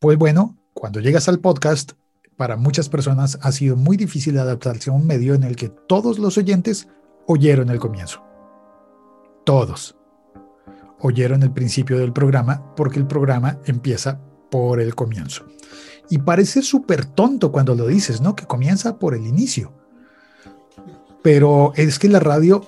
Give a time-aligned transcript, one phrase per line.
[0.00, 1.94] Pues bueno, cuando llegas al podcast,
[2.36, 6.20] para muchas personas ha sido muy difícil adaptarse a un medio en el que todos
[6.20, 6.86] los oyentes
[7.26, 8.22] oyeron el comienzo.
[9.44, 9.96] Todos
[11.00, 14.20] oyeron el principio del programa porque el programa empieza
[14.52, 15.46] por el comienzo.
[16.08, 18.36] Y parece súper tonto cuando lo dices, ¿no?
[18.36, 19.72] Que comienza por el inicio.
[21.24, 22.64] Pero es que la radio,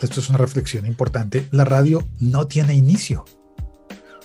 [0.00, 3.24] esto es una reflexión importante, la radio no tiene inicio,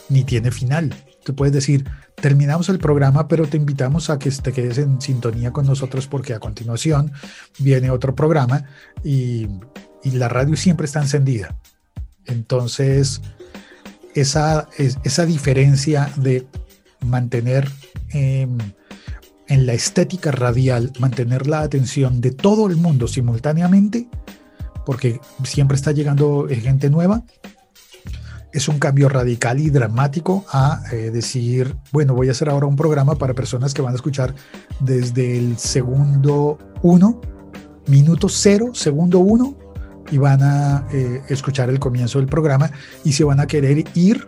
[0.09, 0.93] ni tiene final.
[1.34, 1.86] Puedes decir,
[2.16, 6.34] terminamos el programa, pero te invitamos a que te quedes en sintonía con nosotros porque
[6.34, 7.12] a continuación
[7.59, 8.66] viene otro programa
[9.04, 9.48] y,
[10.04, 11.57] la radio siempre está encendida.
[12.26, 13.21] Entonces,
[14.16, 16.48] esa, esa diferencia de
[17.05, 17.70] mantener
[18.12, 18.57] em,
[19.48, 24.07] en la estética radial, mantener la atención de todo el mundo simultáneamente,
[24.85, 27.23] porque siempre está llegando gente nueva,
[28.52, 32.76] es un cambio radical y dramático a eh, decir, bueno, voy a hacer ahora un
[32.76, 34.34] programa para personas que van a escuchar
[34.80, 37.21] desde el segundo uno,
[37.87, 39.55] minuto cero, segundo uno,
[40.12, 42.71] y van a eh, escuchar el comienzo del programa
[43.04, 44.27] y se van a querer ir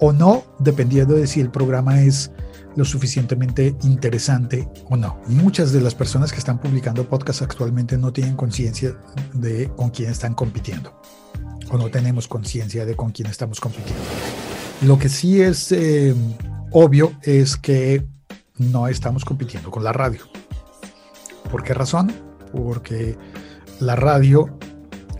[0.00, 2.32] o no, dependiendo de si el programa es
[2.74, 5.20] lo suficientemente interesante o no.
[5.26, 8.96] Muchas de las personas que están publicando podcasts actualmente no tienen conciencia
[9.34, 10.92] de con quién están compitiendo
[11.70, 14.02] o no tenemos conciencia de con quién estamos compitiendo.
[14.82, 16.14] Lo que sí es eh,
[16.70, 18.06] obvio es que
[18.58, 20.22] no estamos compitiendo con la radio.
[21.50, 22.12] ¿Por qué razón?
[22.52, 23.16] Porque
[23.80, 24.58] la radio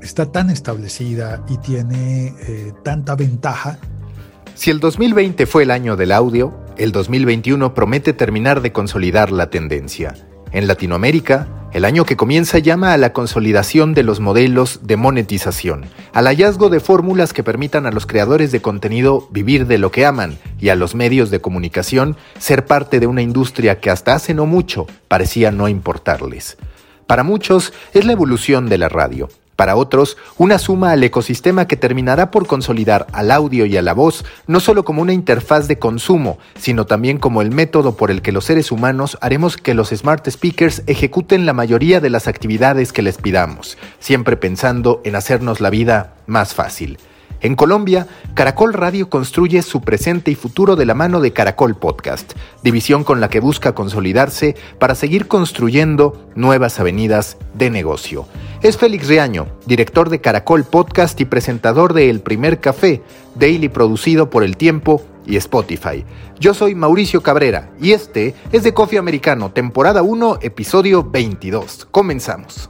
[0.02, 3.78] está tan establecida y tiene eh, tanta ventaja.
[4.54, 9.50] Si el 2020 fue el año del audio, el 2021 promete terminar de consolidar la
[9.50, 10.14] tendencia.
[10.52, 15.84] En Latinoamérica, el año que comienza llama a la consolidación de los modelos de monetización,
[16.12, 20.04] al hallazgo de fórmulas que permitan a los creadores de contenido vivir de lo que
[20.04, 24.34] aman y a los medios de comunicación ser parte de una industria que hasta hace
[24.34, 26.58] no mucho parecía no importarles.
[27.06, 29.28] Para muchos es la evolución de la radio,
[29.60, 33.92] para otros, una suma al ecosistema que terminará por consolidar al audio y a la
[33.92, 38.22] voz no solo como una interfaz de consumo, sino también como el método por el
[38.22, 42.94] que los seres humanos haremos que los smart speakers ejecuten la mayoría de las actividades
[42.94, 46.96] que les pidamos, siempre pensando en hacernos la vida más fácil.
[47.42, 52.32] En Colombia, Caracol Radio construye su presente y futuro de la mano de Caracol Podcast,
[52.62, 58.26] división con la que busca consolidarse para seguir construyendo nuevas avenidas de negocio.
[58.62, 63.00] Es Félix Riaño, director de Caracol Podcast y presentador de El Primer Café,
[63.34, 66.04] daily producido por El Tiempo y Spotify.
[66.38, 71.88] Yo soy Mauricio Cabrera y este es de Coffee Americano, temporada 1, episodio 22.
[71.90, 72.68] Comenzamos.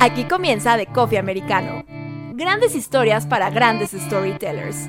[0.00, 1.84] Aquí comienza The Coffee Americano.
[2.32, 4.88] Grandes historias para grandes storytellers.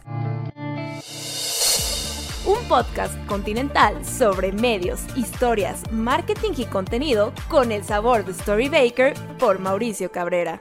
[2.49, 9.13] Un podcast continental sobre medios, historias, marketing y contenido con el sabor de Story Baker
[9.37, 10.59] por Mauricio Cabrera.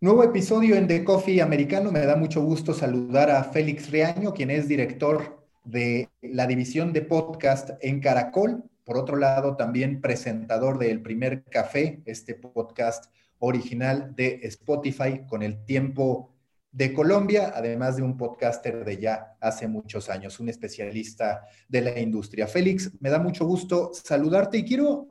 [0.00, 1.90] Nuevo episodio en The Coffee Americano.
[1.90, 7.02] Me da mucho gusto saludar a Félix Reaño, quien es director de la división de
[7.02, 14.14] podcast en Caracol por otro lado, también presentador de El Primer Café, este podcast original
[14.14, 16.31] de Spotify con el tiempo
[16.72, 22.00] de Colombia, además de un podcaster de ya hace muchos años, un especialista de la
[22.00, 22.46] industria.
[22.46, 25.06] Félix, me da mucho gusto saludarte y quiero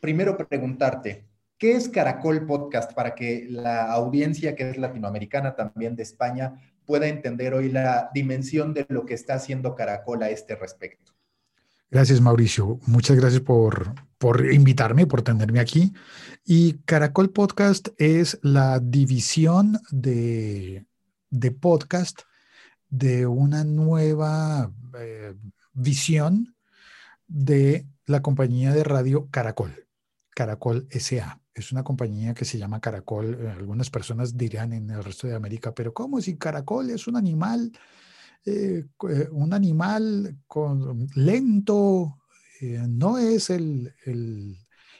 [0.00, 1.26] primero preguntarte,
[1.56, 6.54] ¿qué es Caracol Podcast para que la audiencia que es latinoamericana, también de España,
[6.84, 11.12] pueda entender hoy la dimensión de lo que está haciendo Caracol a este respecto?
[11.90, 12.78] Gracias, Mauricio.
[12.86, 15.94] Muchas gracias por, por invitarme, por tenerme aquí.
[16.44, 20.84] Y Caracol Podcast es la división de,
[21.30, 22.22] de podcast
[22.88, 25.34] de una nueva eh,
[25.72, 26.56] visión
[27.26, 29.86] de la compañía de radio Caracol,
[30.30, 31.40] Caracol SA.
[31.54, 33.38] Es una compañía que se llama Caracol.
[33.40, 37.16] Eh, algunas personas dirán en el resto de América, pero ¿cómo si Caracol es un
[37.16, 37.72] animal?
[38.46, 38.86] Eh,
[39.32, 40.38] un animal
[41.14, 42.18] lento,
[42.88, 44.56] no es el, el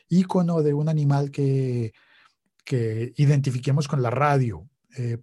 [0.09, 1.93] icono de un animal que,
[2.65, 4.69] que identifiquemos con la radio,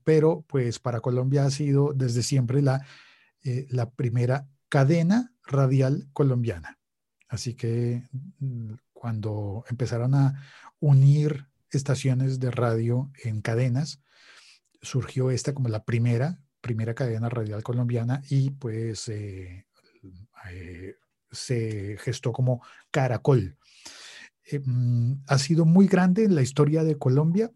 [0.04, 2.86] pero pues para Colombia ha sido desde siempre la,
[3.70, 6.80] la primera cadena radial colombiana.
[7.28, 8.04] Así que
[8.40, 10.42] mm, cuando empezaron a
[10.80, 14.02] unir estaciones de radio en cadenas,
[14.82, 19.68] surgió esta como la primera primera cadena radial colombiana y pues eh,
[20.52, 20.96] eh,
[21.32, 23.56] se gestó como Caracol.
[24.46, 27.52] Eh, mm, ha sido muy grande en la historia de Colombia.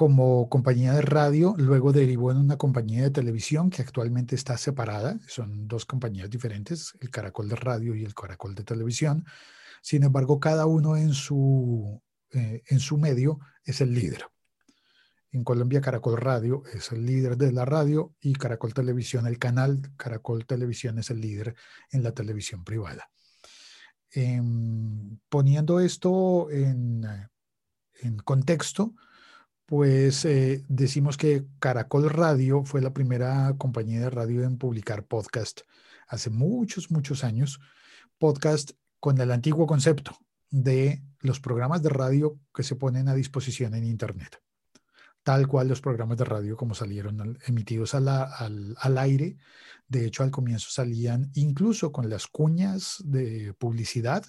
[0.00, 5.18] Como compañía de radio, luego derivó en una compañía de televisión que actualmente está separada.
[5.28, 9.26] Son dos compañías diferentes, el Caracol de Radio y el Caracol de Televisión.
[9.82, 12.02] Sin embargo, cada uno en su,
[12.32, 14.24] eh, en su medio es el líder.
[15.32, 19.82] En Colombia, Caracol Radio es el líder de la radio y Caracol Televisión, el canal
[19.98, 21.54] Caracol Televisión es el líder
[21.90, 23.10] en la televisión privada.
[24.12, 27.04] Em, poniendo esto en,
[28.00, 28.94] en contexto,
[29.70, 35.60] pues eh, decimos que Caracol Radio fue la primera compañía de radio en publicar podcast
[36.08, 37.60] hace muchos, muchos años.
[38.18, 40.18] Podcast con el antiguo concepto
[40.50, 44.42] de los programas de radio que se ponen a disposición en Internet.
[45.22, 49.36] Tal cual los programas de radio como salieron emitidos al, al aire.
[49.86, 54.24] De hecho, al comienzo salían incluso con las cuñas de publicidad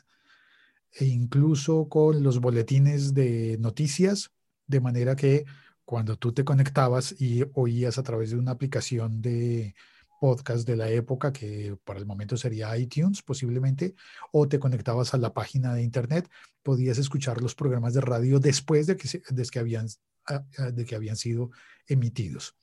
[0.91, 4.31] e incluso con los boletines de noticias
[4.71, 5.45] de manera que
[5.85, 9.75] cuando tú te conectabas y oías a través de una aplicación de
[10.21, 13.95] podcast de la época, que para el momento sería iTunes posiblemente,
[14.31, 16.29] o te conectabas a la página de internet,
[16.63, 19.87] podías escuchar los programas de radio después de que, de habían,
[20.27, 21.51] ah, ah, que habían sido
[21.87, 22.55] emitidos.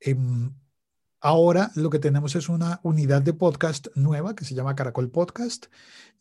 [0.00, 0.54] Em,
[1.20, 5.66] ahora lo que tenemos es una unidad de podcast nueva que se llama Caracol Podcast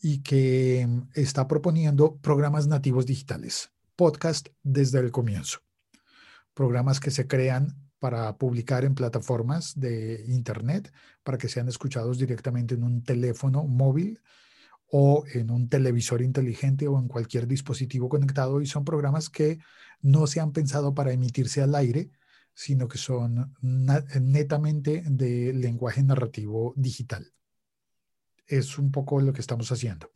[0.02, 5.60] y que em, está proponiendo programas nativos digitales podcast desde el comienzo.
[6.54, 12.76] Programas que se crean para publicar en plataformas de Internet, para que sean escuchados directamente
[12.76, 14.22] en un teléfono móvil
[14.90, 18.62] o en un televisor inteligente o en cualquier dispositivo conectado.
[18.62, 19.60] Y son programas que
[20.02, 22.12] no se han pensado para emitirse al aire,
[22.54, 27.34] sino que son netamente de lenguaje narrativo digital.
[28.46, 30.12] Es un poco lo que estamos haciendo.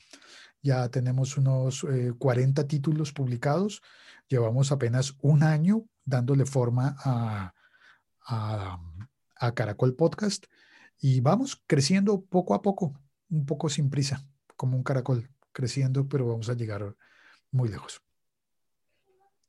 [0.62, 1.86] Ya tenemos unos
[2.18, 3.81] 40 eh, títulos publicados.
[4.28, 7.54] Llevamos apenas un año dándole forma a,
[8.25, 10.46] a, Caracol Podcast
[11.00, 12.94] y vamos creciendo poco a poco,
[13.30, 14.24] un poco sin prisa,
[14.56, 16.96] como un caracol, creciendo, pero vamos a llegar
[17.50, 18.02] muy lejos.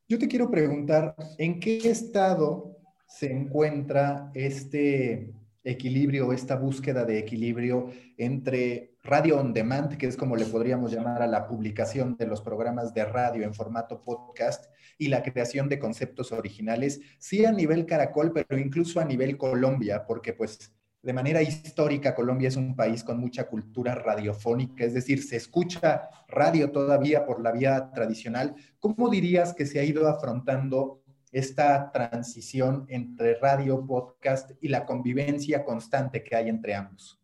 [0.08, 7.90] Yo te quiero preguntar, ¿en qué estado se encuentra este equilibrio, esta búsqueda de equilibrio
[8.16, 12.40] entre radio on demand, que es como le podríamos llamar a la publicación de los
[12.40, 14.66] programas de radio en formato podcast,
[14.98, 20.06] y la creación de conceptos originales, sí a nivel Caracol, pero incluso a nivel Colombia,
[20.06, 20.72] porque pues
[21.02, 26.08] de manera histórica Colombia es un país con mucha cultura radiofónica, es decir, se escucha
[26.28, 28.54] radio todavía por la vía tradicional.
[28.78, 31.02] ¿Cómo dirías que se ha ido afrontando
[31.32, 37.21] esta transición entre radio, podcast y la convivencia constante que hay entre ambos?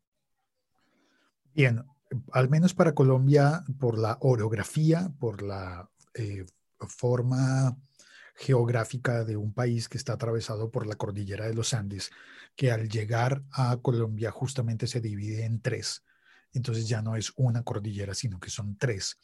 [1.58, 1.84] Bien,
[2.30, 6.46] al menos para Colombia, por la orografía, por la eh,
[6.78, 7.76] forma
[8.36, 12.12] geográfica de un país que está atravesado por la cordillera de los Andes,
[12.54, 16.04] que al llegar a Colombia justamente se divide en tres.
[16.52, 19.18] Entonces ya no es una cordillera, sino que son tres.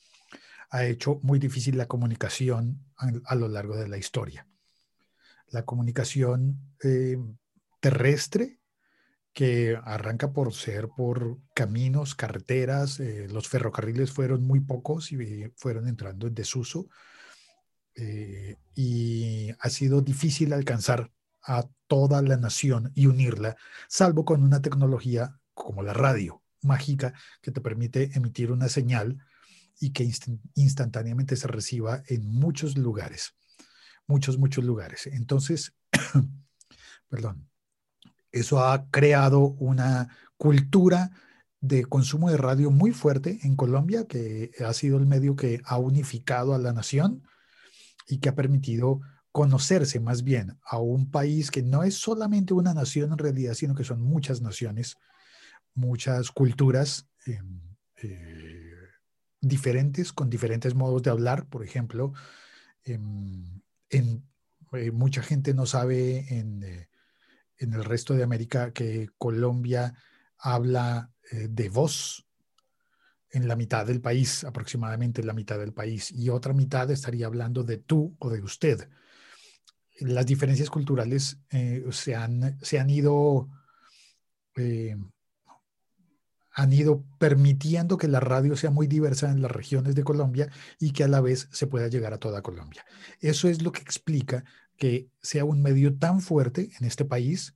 [0.70, 4.44] Ha hecho muy difícil la comunicación a lo largo de la historia
[5.54, 7.16] la comunicación eh,
[7.78, 8.58] terrestre
[9.34, 15.88] que arranca por ser por caminos, carreteras, eh, los ferrocarriles fueron muy pocos y fueron
[15.88, 16.88] entrando en desuso
[17.96, 21.10] eh, y ha sido difícil alcanzar
[21.42, 23.56] a toda la nación y unirla,
[23.88, 29.18] salvo con una tecnología como la radio mágica que te permite emitir una señal
[29.78, 30.10] y que
[30.54, 33.34] instantáneamente se reciba en muchos lugares
[34.06, 35.06] muchos, muchos lugares.
[35.06, 35.74] Entonces,
[37.08, 37.48] perdón,
[38.34, 41.12] eso ha creado una cultura
[41.60, 45.78] de consumo de radio muy fuerte en Colombia, que ha sido el medio que ha
[45.78, 47.22] unificado a la nación
[48.08, 49.00] y que ha permitido
[49.30, 53.74] conocerse más bien a un país que no es solamente una nación en realidad, sino
[53.74, 54.96] que son muchas naciones,
[55.74, 57.60] muchas culturas em,
[58.02, 58.74] eh,
[59.40, 61.46] diferentes, con diferentes modos de hablar.
[61.48, 62.12] Por ejemplo,
[62.82, 63.60] em,
[63.90, 64.24] en,
[64.72, 66.88] eh, mucha gente no sabe eh,
[67.58, 69.94] en, el resto de América que Colombia
[70.38, 72.26] habla eh, de voz
[73.30, 77.26] en la mitad del país, aproximadamente en la mitad del país, y otra mitad estaría
[77.26, 78.88] hablando de tú o de usted.
[80.00, 81.38] Las diferencias culturales
[81.90, 83.48] se, han, se han ido
[86.54, 90.92] han ido permitiendo que la radio sea muy diversa en las regiones de Colombia y
[90.92, 92.84] que a la vez se pueda llegar a toda Colombia.
[93.20, 94.44] Eso es lo que explica
[94.76, 97.54] que sea un medio tan fuerte en este país,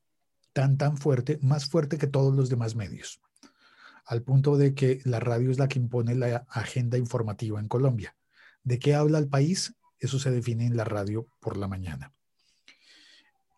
[0.52, 3.20] tan, tan fuerte, más fuerte que todos los demás medios,
[4.04, 8.16] al punto de que la radio es la que impone la agenda informativa en Colombia.
[8.64, 9.74] ¿De qué habla el país?
[9.98, 12.12] eso se define en la radio por la mañana.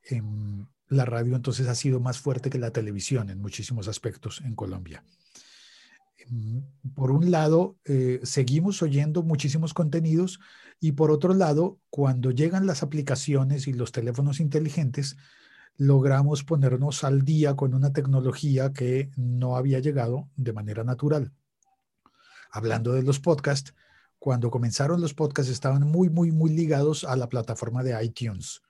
[0.05, 4.55] Em, la radio entonces ha sido más fuerte que la televisión en muchísimos aspectos en
[4.55, 5.05] Colombia.
[6.19, 6.63] Em,
[6.95, 10.41] por un lado, eh, seguimos oyendo muchísimos contenidos
[10.81, 15.17] y por otro lado, cuando llegan las aplicaciones y los teléfonos inteligentes,
[15.77, 21.33] logramos ponernos al día con una tecnología que no había llegado de manera natural.
[22.51, 23.75] Hablando de los podcasts,
[24.19, 28.63] cuando comenzaron los podcasts estaban muy, muy, muy ligados a la plataforma de iTunes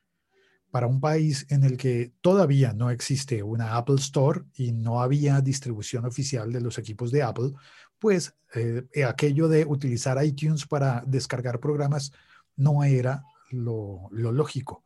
[0.71, 5.41] para un país en el que todavía no existe una Apple Store y no había
[5.41, 7.53] distribución oficial de los equipos de Apple,
[7.99, 12.13] pues eh, aquello de utilizar iTunes para descargar programas
[12.57, 14.85] no era lo, lógico.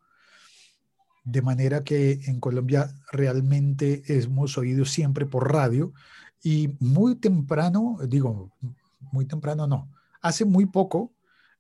[1.25, 5.93] De manera que en Colombia realmente hemos oído siempre por radio
[6.43, 8.53] y muy temprano, digo,
[9.13, 11.13] muy temprano no, hace muy poco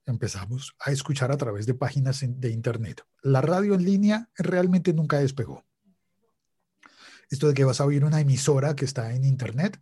[0.06, 3.04] empezamos a escuchar a través de páginas de Internet.
[3.22, 5.64] La radio en línea realmente nunca despegó.
[7.30, 9.80] Esto de que vas a oír una emisora que está en Internet,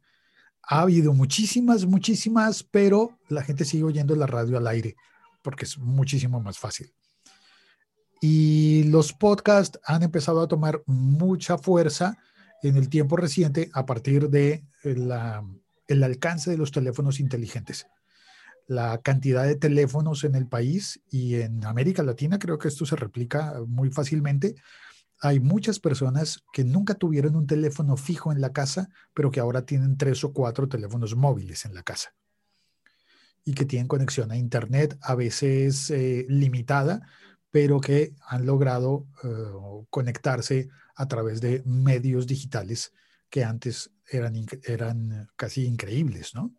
[0.62, 4.96] ha habido muchísimas, muchísimas, pero la gente sigue oyendo la radio al aire
[5.42, 6.94] porque es muchísimo más fácil.
[8.20, 12.16] Y los podcasts han empezado a tomar mucha fuerza
[12.62, 15.44] en el tiempo reciente a partir de la,
[15.88, 17.86] el alcance de los teléfonos inteligentes
[18.74, 22.96] la cantidad de teléfonos en el país y en América Latina, creo que esto se
[22.96, 24.54] replica muy fácilmente.
[25.20, 29.64] Hay muchas personas que nunca tuvieron un teléfono fijo en la casa, pero que ahora
[29.64, 32.14] tienen tres o cuatro teléfonos móviles en la casa
[33.44, 37.02] y que tienen conexión a Internet, a veces eh, limitada,
[37.50, 42.92] pero que han logrado eh, conectarse a través de medios digitales
[43.28, 46.54] que antes eran, eran casi increíbles, ¿no?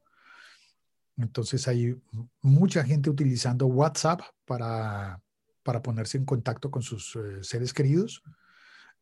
[1.17, 1.96] Entonces hay
[2.41, 5.22] mucha gente utilizando WhatsApp para,
[5.63, 8.24] para ponerse en contacto con sus eh, seres queridos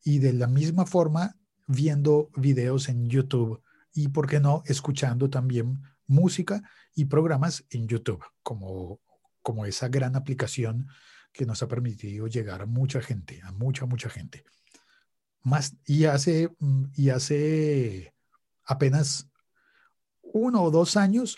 [0.04, 1.36] y de la misma forma
[1.68, 3.62] viendo videos en YouTube
[3.94, 6.62] y, ¿por qué no?, escuchando también música
[6.96, 9.00] y programas en YouTube, como,
[9.42, 10.88] como esa gran aplicación
[11.32, 14.44] que nos ha permitido llegar a mucha gente, a mucha, mucha gente.
[15.44, 16.50] Más, y hace,
[16.94, 18.14] y hace
[18.66, 19.28] apenas
[20.22, 21.38] uno o dos años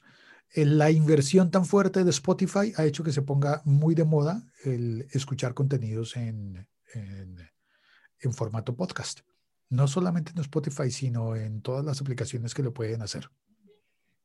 [0.56, 5.08] la inversión tan fuerte de Spotify ha hecho que se ponga muy de moda el
[5.12, 9.22] escuchar contenidos en, en, formato podcast.
[9.70, 13.30] No solamente en Spotify, sino en todas las aplicaciones que lo pueden hacer.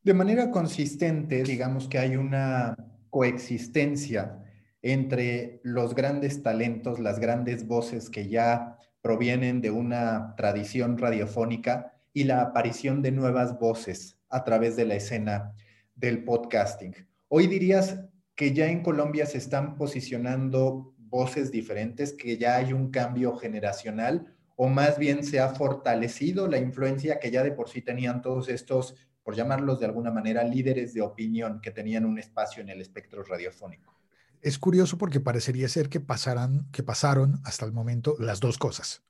[0.05, 2.77] De manera consistente, digamos que hay una
[3.11, 4.43] coexistencia
[4.83, 12.25] entre los grandes talentos, las grandes voces que ya provienen de una tradición radiofónica y
[12.25, 15.55] la aparición de nuevas voces a través de la escena
[15.99, 16.95] del podcasting.
[17.29, 17.99] Hoy dirías
[18.35, 24.35] que ya en Colombia se están posicionando voces diferentes, que ya hay un cambio generacional
[24.57, 28.49] o más bien se ha fortalecido la influencia que ya de por sí tenían todos
[28.49, 32.81] estos, por llamarlos de alguna manera, líderes de opinión que tenían un espacio en el
[32.81, 33.95] espectro radiofónico.
[34.41, 39.03] Es curioso porque parecería ser que pasaran, que pasaron hasta el momento las dos cosas.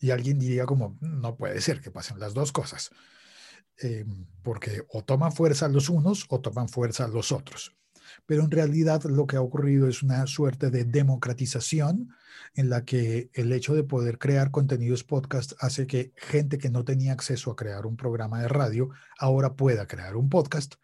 [0.00, 2.90] Y alguien diría como, no puede ser que pasen las dos cosas.
[3.82, 4.04] Eh,
[4.42, 7.74] porque o toman fuerza los unos o toman fuerza los otros.
[8.26, 12.10] Pero en realidad lo que ha ocurrido es una suerte de democratización
[12.54, 16.84] en la que el hecho de poder crear contenidos podcast hace que gente que no
[16.84, 20.74] tenía acceso a crear un programa de radio ahora pueda crear un podcast.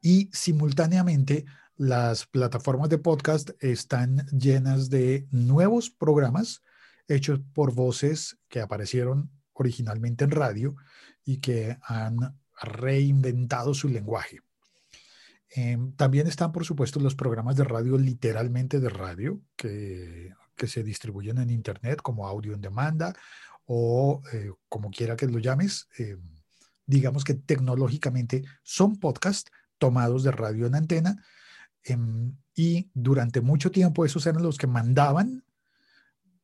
[0.00, 1.44] Y simultáneamente
[1.76, 6.62] las plataformas de podcast están llenas de nuevos programas
[7.06, 10.76] hechos por voces que aparecieron originalmente en radio
[11.28, 14.40] y que han reinventado su lenguaje.
[15.50, 21.36] Em, también están, por supuesto, los programas de radio, literalmente de radio, que, se distribuyen
[21.38, 23.14] en Internet como audio en demanda
[23.66, 25.86] o eh, como quiera que lo llames.
[25.98, 26.18] Em,
[26.86, 31.22] digamos que tecnológicamente son podcasts tomados de radio en antena
[31.84, 35.44] em, y durante mucho tiempo esos eran los que mandaban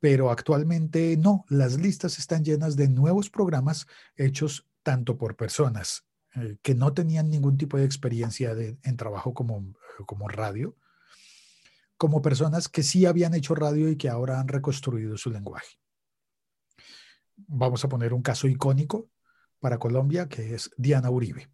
[0.04, 3.86] pero actualmente no, las listas están llenas de nuevos programas
[4.16, 9.74] hechos tanto por personas eh, que no tenían ningún tipo de experiencia en trabajo como,
[10.06, 10.76] como radio,
[11.96, 15.80] como personas que sí habían hecho radio y que ahora han reconstruido su lenguaje.
[17.36, 19.10] Vamos a poner un caso icónico
[19.58, 21.50] para Colombia, que es Diana Uribe,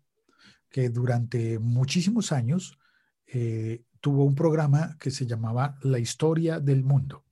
[0.68, 2.78] que durante muchísimos años
[3.26, 7.25] eh, tuvo un programa que se llamaba La historia del mundo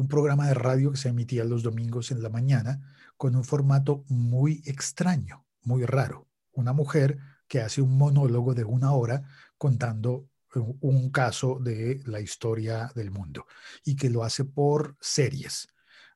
[0.00, 2.80] un programa de radio que se emitía los domingos en la mañana
[3.20, 6.26] con un formato muy extraño, muy raro.
[6.52, 9.24] Una mujer que hace un monólogo de una hora
[9.58, 13.44] contando un caso de la historia del mundo
[13.84, 15.68] y que lo hace por series,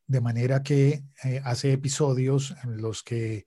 [0.06, 3.44] de manera que eh, hace episodios en los que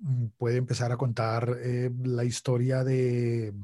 [0.00, 3.54] mm, puede empezar a contar eh, la historia de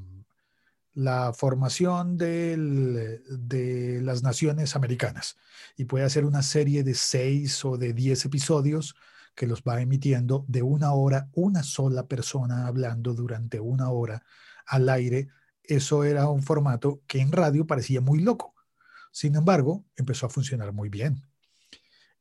[0.93, 5.37] la formación de las naciones americanas
[5.77, 8.95] y puede hacer una serie de seis o de diez episodios
[9.35, 14.23] que los va emitiendo de una hora, una sola persona hablando durante una hora
[14.67, 15.29] al aire
[15.71, 18.55] eso era un formato que en radio parecía muy loco.
[19.13, 21.23] Sin embargo, empezó a funcionar muy bien.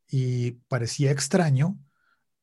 [0.07, 1.79] Y parecía extraño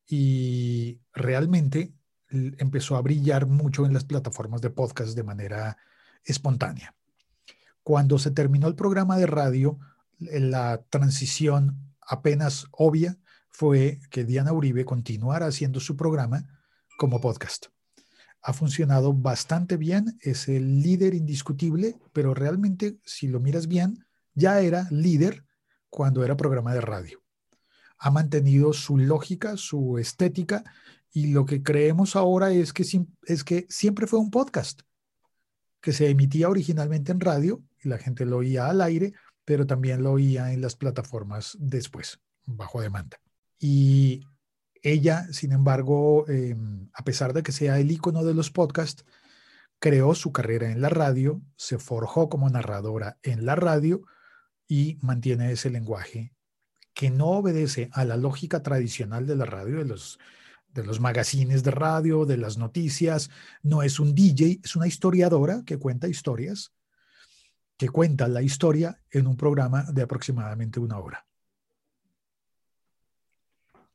[0.05, 1.93] y realmente
[2.29, 5.77] empezó a brillar mucho en las plataformas de podcast de manera
[6.27, 6.95] espontánea.
[7.83, 9.79] Cuando se terminó el programa de radio,
[10.19, 13.17] la transición apenas obvia
[13.49, 16.43] fue que Diana Uribe continuara haciendo su programa
[16.97, 17.67] como podcast
[18.47, 24.05] ha funcionado bastante bien, es el líder indiscutible, pero realmente si lo miras bien,
[24.35, 25.43] ya era líder
[25.89, 27.21] cuando era programa de radio.
[27.97, 30.63] Ha mantenido su lógica, su estética,
[31.11, 32.85] y lo que creemos ahora es que,
[33.23, 34.81] es que siempre fue un podcast
[35.81, 39.13] que se emitía originalmente en radio y la gente lo oía al aire,
[39.45, 43.19] pero también lo oía en las plataformas después, bajo demanda.
[43.59, 44.25] Y
[44.81, 49.05] ella, sin embargo, em, a pesar de que sea el icono de los podcasts,
[49.79, 54.01] creó su carrera en la radio, se forjó como narradora en la radio
[54.67, 56.33] y mantiene ese lenguaje
[56.93, 60.19] que no obedece a la lógica tradicional de la radio, de los,
[60.77, 63.31] de los magazines de radio, de las noticias.
[63.63, 66.71] No es un DJ, es una historiadora que cuenta historias,
[67.77, 71.25] que cuenta la historia en un programa de aproximadamente una hora.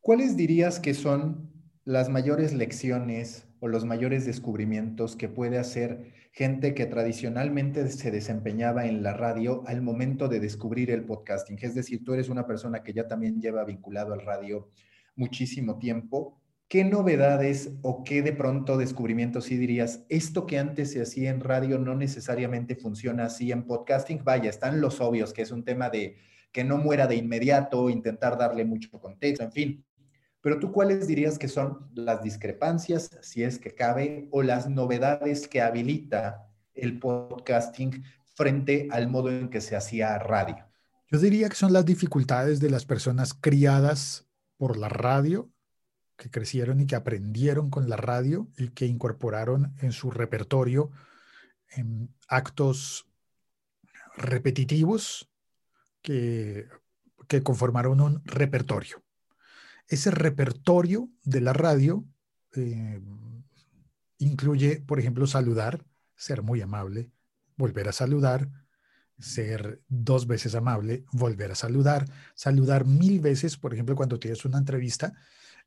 [0.00, 1.52] ¿Cuáles dirías que son
[1.84, 8.86] las mayores lecciones o los mayores descubrimientos que puede hacer gente que tradicionalmente se desempeñaba
[8.86, 11.58] en la radio al momento de descubrir el podcasting?
[11.62, 14.68] Es decir, tú eres una persona que ya también lleva vinculado al radio
[15.14, 16.41] muchísimo tiempo.
[16.72, 21.40] ¿Qué novedades o qué de pronto descubrimientos sí dirías, esto que antes se hacía en
[21.40, 24.24] radio no necesariamente funciona así en podcasting?
[24.24, 26.16] Vaya, están los obvios, que es un tema de
[26.50, 29.84] que no muera de inmediato, intentar darle mucho contexto, en fin.
[30.40, 35.48] Pero tú, ¿cuáles dirías que son las discrepancias, si es que cabe, o las novedades
[35.48, 38.02] que habilita el podcasting
[38.34, 40.56] frente al modo en que se hacía radio?
[41.10, 45.51] Yo diría que son las dificultades de las personas criadas por la radio,
[46.22, 50.92] que crecieron y que aprendieron con la radio y que incorporaron en su repertorio
[52.28, 53.08] actos
[54.16, 55.28] repetitivos
[56.00, 56.68] que,
[57.26, 59.02] que conformaron un repertorio.
[59.88, 62.04] Ese repertorio de la radio
[62.54, 63.00] eh,
[64.18, 67.10] incluye, por ejemplo, saludar, ser muy amable,
[67.56, 68.48] volver a saludar,
[69.18, 74.58] ser dos veces amable, volver a saludar, saludar mil veces, por ejemplo, cuando tienes una
[74.58, 75.14] entrevista,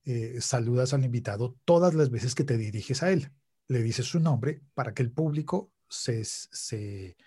[0.06, 3.32] eh, saludas al invitado todas las veces que te diriges a él.
[3.68, 7.18] Le dices su nombre para que el público se, se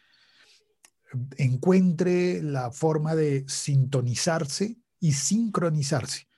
[1.37, 6.29] encuentre la forma de sintonizarse y sincronizarse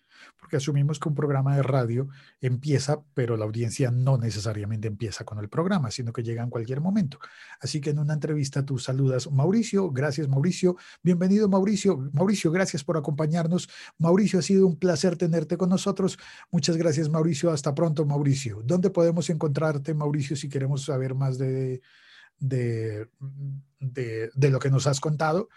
[0.41, 2.09] porque asumimos que un programa de radio
[2.41, 6.81] empieza, pero la audiencia no necesariamente empieza con el programa, sino que llega en cualquier
[6.81, 7.19] momento.
[7.61, 12.97] Así que en una entrevista tú saludas, Mauricio, gracias Mauricio, bienvenido Mauricio, Mauricio, gracias por
[12.97, 13.69] acompañarnos.
[13.99, 16.19] Mauricio, ha sido un placer tenerte con nosotros.
[16.51, 18.63] Muchas gracias Mauricio, hasta pronto Mauricio.
[18.65, 21.83] ¿Dónde podemos encontrarte Mauricio si queremos saber más de,
[22.39, 23.09] de,
[23.79, 25.49] de, de lo que nos has contado?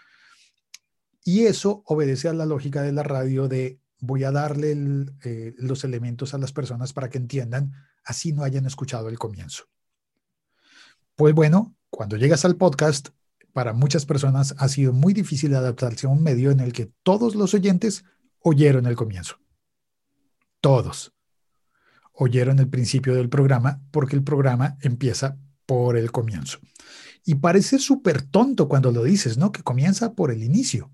[1.24, 4.76] Y eso obedece a la lógica de la radio de voy a darle
[5.22, 7.72] eh, los elementos a las personas para que entiendan,
[8.04, 9.64] así no hayan escuchado el comienzo.
[11.16, 13.10] Pues bueno, cuando llegas al podcast,
[13.52, 17.36] para muchas personas ha sido muy difícil adaptarse a un medio en el que todos
[17.36, 18.04] los oyentes
[18.40, 19.36] oyeron el comienzo.
[20.60, 21.14] Todos
[22.12, 26.58] oyeron el principio del programa porque el programa empieza por el comienzo.
[27.24, 29.50] Y parece súper tonto cuando lo dices, ¿no?
[29.52, 30.90] Que comienza por el inicio.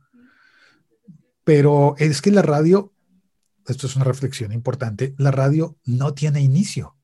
[1.45, 2.93] Pero es que la radio
[3.71, 6.97] esto es una reflexión importante, la radio no tiene inicio,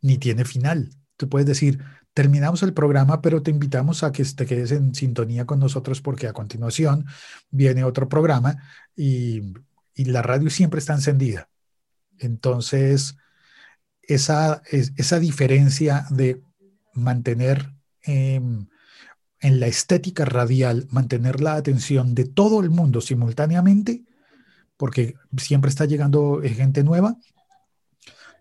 [0.00, 0.90] ni tiene final.
[1.16, 1.82] Tú puedes decir,
[2.14, 6.28] terminamos el programa, pero te invitamos a que te quedes en sintonía con nosotros porque
[6.28, 7.06] a continuación
[7.50, 8.56] viene otro programa
[8.96, 9.42] y,
[9.94, 11.50] la radio siempre está encendida.
[12.18, 13.16] Entonces,
[14.00, 16.42] esa, esa diferencia de
[16.94, 18.66] mantener em,
[19.40, 24.04] en la estética radial, mantener la atención de todo el mundo simultáneamente,
[24.82, 27.16] porque siempre está llegando eh, gente nueva,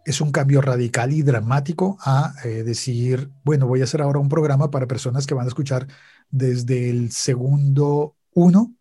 [0.06, 4.28] es un cambio radical y dramático a eh, decir, bueno, voy a hacer ahora un
[4.28, 5.86] programa para personas que van a escuchar
[6.32, 8.74] desde el segundo uno,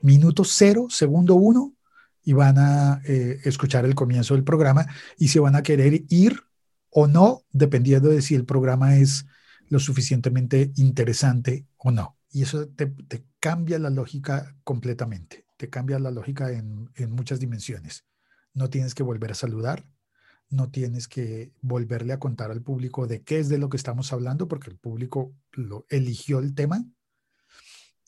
[0.00, 1.74] minuto cero, segundo uno,
[2.22, 4.86] y van a eh, escuchar el comienzo del programa
[5.18, 6.40] y se van a querer ir
[6.88, 9.26] o no, dependiendo de si el programa es
[9.68, 12.16] lo suficientemente interesante o no.
[12.30, 12.94] Y eso te,
[13.40, 18.04] cambia la lógica completamente, te cambia la lógica en, muchas dimensiones.
[18.52, 19.86] No tienes que volver a saludar,
[20.50, 24.12] no tienes que volverle a contar al público de qué es de lo que estamos
[24.12, 26.84] hablando, porque el público lo eligió el tema.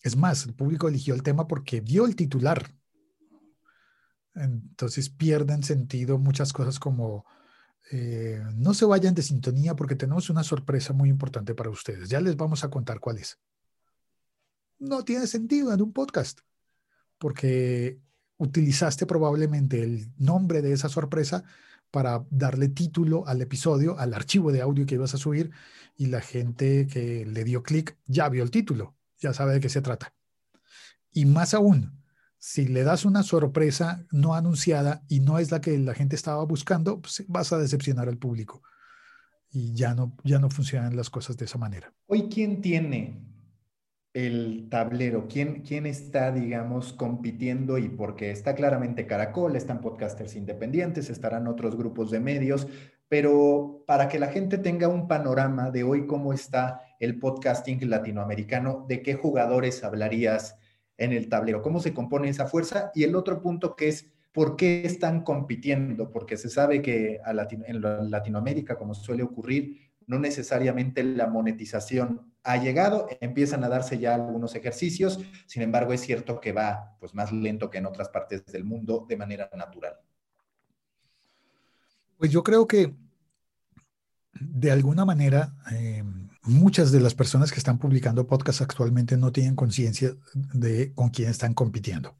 [0.02, 2.72] Es más, el público eligió el tema porque vio el titular.
[4.34, 7.24] Entonces pierden sentido muchas cosas como
[7.90, 12.08] eh, no se vayan de sintonía porque tenemos una sorpresa muy importante para ustedes.
[12.08, 13.38] Ya les vamos a contar cuál es.
[14.78, 16.40] No tiene sentido en un podcast
[17.18, 17.98] porque
[18.38, 21.44] utilizaste probablemente el nombre de esa sorpresa
[21.90, 25.50] para darle título al episodio, al archivo de audio que ibas a subir
[25.96, 29.68] y la gente que le dio clic ya vio el título, ya sabe de qué
[29.68, 30.14] se trata.
[31.12, 32.02] Y más aún,
[32.38, 36.44] si le das una sorpresa no anunciada y no es la que la gente estaba
[36.44, 38.62] buscando, pues vas a decepcionar al público
[39.50, 41.94] y ya no, ya no funcionan las cosas de esa manera.
[42.06, 43.35] Hoy, ¿quién tiene
[44.16, 45.28] el tablero?
[45.28, 47.76] ¿Quién, ¿Quién está, digamos, compitiendo?
[47.76, 52.66] Y porque está claramente Caracol, están podcasters independientes, estarán otros grupos de medios,
[53.08, 58.86] pero para que la gente tenga un panorama de hoy cómo está el podcasting latinoamericano,
[58.88, 60.56] ¿de qué jugadores hablarías
[60.96, 61.60] en el tablero?
[61.60, 62.90] ¿Cómo se compone esa fuerza?
[62.94, 66.10] Y el otro punto que es, ¿por qué están compitiendo?
[66.10, 69.76] Porque se sabe que en Latinoamérica, como suele ocurrir,
[70.06, 76.00] no necesariamente la monetización ha llegado, empiezan a darse ya algunos ejercicios, sin embargo es
[76.00, 79.94] cierto que va pues más lento que en otras partes del mundo de manera natural.
[82.16, 82.94] Pues yo creo que
[84.32, 86.04] de alguna manera eh,
[86.42, 90.14] muchas de las personas que están publicando podcasts actualmente no tienen conciencia
[90.52, 92.14] de con quién están compitiendo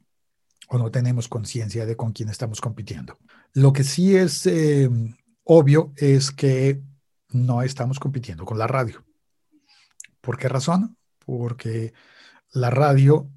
[0.69, 3.17] o no tenemos conciencia de con quién estamos compitiendo.
[3.53, 4.89] Lo que sí es eh,
[5.45, 6.81] obvio es que
[7.29, 9.06] no estamos compitiendo con la radio.
[10.27, 10.97] ¿Por qué razón?
[11.25, 11.93] Porque
[12.51, 13.31] la radio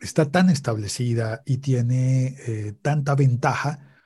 [0.00, 3.98] está tan establecida y tiene eh, tanta ventaja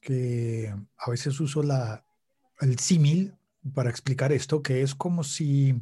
[0.00, 2.04] que a veces uso la,
[2.60, 3.36] el símil
[3.74, 5.80] para explicar esto, que es como si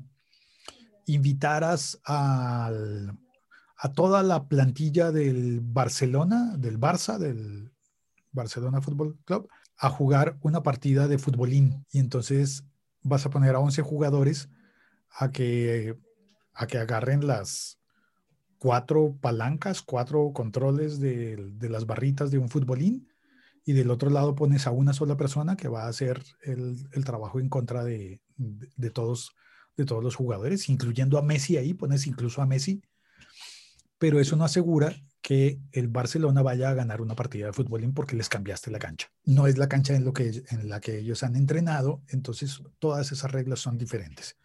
[1.06, 2.70] invitaras a
[3.94, 7.72] toda la plantilla del Barcelona, del Barça, del
[8.32, 11.86] Barcelona Fútbol Club, a jugar una partida de futbolín.
[11.90, 12.64] Y entonces
[13.00, 14.50] vas a poner a 11 jugadores
[15.10, 15.96] a que,
[16.54, 17.78] a que agarren las
[18.58, 23.08] cuatro palancas, cuatro controles de, las barritas de un futbolín
[23.64, 27.40] y del otro lado pones a una sola persona que va a hacer el, trabajo
[27.40, 29.34] en contra de, de, todos,
[29.76, 32.82] de todos los jugadores, incluyendo a Messi ahí, pones incluso a Messi,
[33.98, 38.16] pero eso no asegura que el Barcelona vaya a ganar una partida de fútbol porque
[38.16, 39.08] les cambiaste la cancha.
[39.24, 43.12] No es la cancha en, lo que, en la que ellos han entrenado, entonces todas
[43.12, 44.36] esas reglas son diferentes.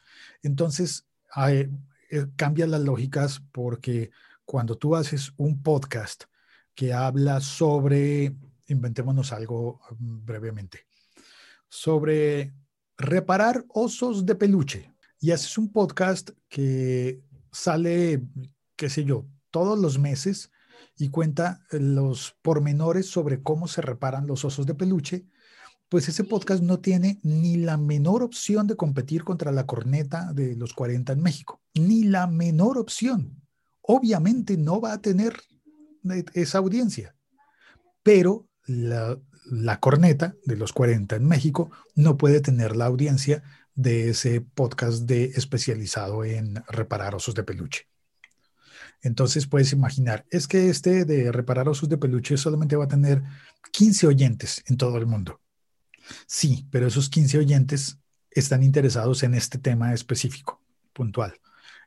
[0.41, 1.69] Entonces, hay,
[2.09, 4.11] eh, cambian las lógicas porque
[4.45, 6.25] cuando tú haces un podcast
[6.73, 8.35] que habla sobre,
[8.67, 10.85] inventémonos algo mm, brevemente,
[11.67, 12.53] sobre
[12.97, 18.21] reparar osos de peluche y haces un podcast que sale,
[18.75, 20.51] qué sé yo, todos los meses
[20.97, 25.25] y cuenta los pormenores sobre cómo se reparan los osos de peluche,
[25.89, 30.55] pues ese podcast no tiene ni la menor opción de competir contra la corneta de
[30.55, 33.41] los 40 en México, ni la menor opción.
[33.81, 35.35] Obviamente no va a tener
[36.33, 37.15] esa audiencia,
[38.03, 43.43] pero la, la corneta de los 40 en México no puede tener la audiencia
[43.75, 47.87] de ese podcast de especializado en reparar osos de peluche.
[49.01, 53.21] Entonces puedes imaginar, es que este de reparar osos de peluche solamente va a tener
[53.71, 55.41] 15 oyentes en todo el mundo.
[56.27, 57.99] Sí, pero esos 15 oyentes
[58.31, 60.61] están interesados en este tema específico,
[60.93, 61.39] puntual.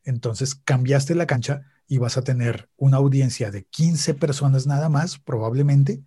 [0.05, 5.19] Entonces cambiaste la cancha y vas a tener una audiencia de 15 personas nada más,
[5.19, 6.03] probablemente,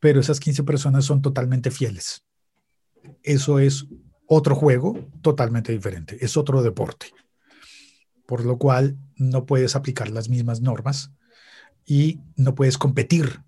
[0.00, 2.24] pero esas 15 personas son totalmente fieles.
[3.22, 3.86] Eso es
[4.26, 7.06] otro juego totalmente diferente, es otro deporte
[8.26, 11.12] por lo cual no puedes aplicar las mismas normas
[11.86, 13.42] y no puedes competir.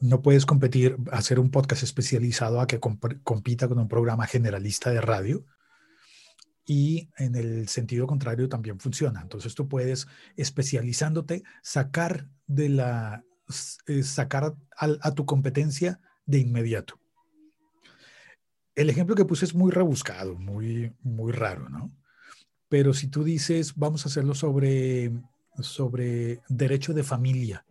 [0.00, 5.00] No puedes competir, hacer un podcast especializado a que compita con un programa generalista de
[5.00, 5.44] radio.
[6.66, 9.20] Y en el sentido contrario también funciona.
[9.20, 13.24] Entonces tú puedes, especializándote, sacar de la,
[13.86, 16.98] eh, sacar a, a tu competencia de inmediato.
[18.76, 21.90] el ejemplo que puse es muy rebuscado, muy, muy raro, ¿no?
[22.68, 25.12] Pero si tú dices, vamos a hacerlo sobre,
[25.58, 27.66] sobre derecho de familia,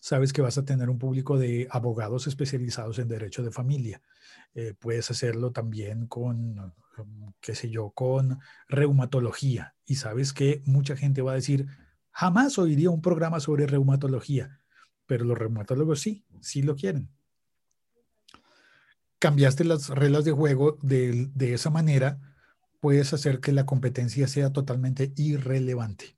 [0.00, 4.00] sabes que vas a tener un público de abogados especializados en derecho de familia.
[4.54, 6.74] Eh, puedes hacerlo también con,
[7.40, 9.74] qué sé yo, con reumatología.
[9.84, 11.66] Y sabes que mucha gente va a decir,
[12.10, 14.60] jamás oiría un programa sobre reumatología,
[15.06, 17.10] pero los reumatólogos sí, sí lo quieren.
[19.18, 22.20] Cambiaste las reglas de juego de, de esa manera,
[22.78, 26.17] puedes hacer que la competencia sea totalmente irrelevante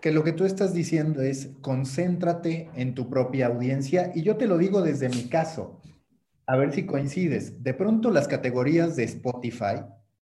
[0.00, 4.46] que lo que tú estás diciendo es concéntrate en tu propia audiencia y yo te
[4.46, 5.80] lo digo desde mi caso,
[6.46, 7.62] a ver si coincides.
[7.62, 9.84] De pronto las categorías de Spotify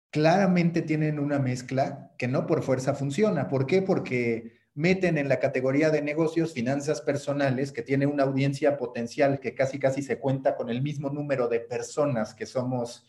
[0.10, 3.48] claramente tienen una mezcla que no por fuerza funciona.
[3.48, 3.82] ¿Por qué?
[3.82, 9.54] Porque meten en la categoría de negocios finanzas personales que tiene una audiencia potencial que
[9.54, 13.06] casi casi se cuenta con el mismo número de personas que somos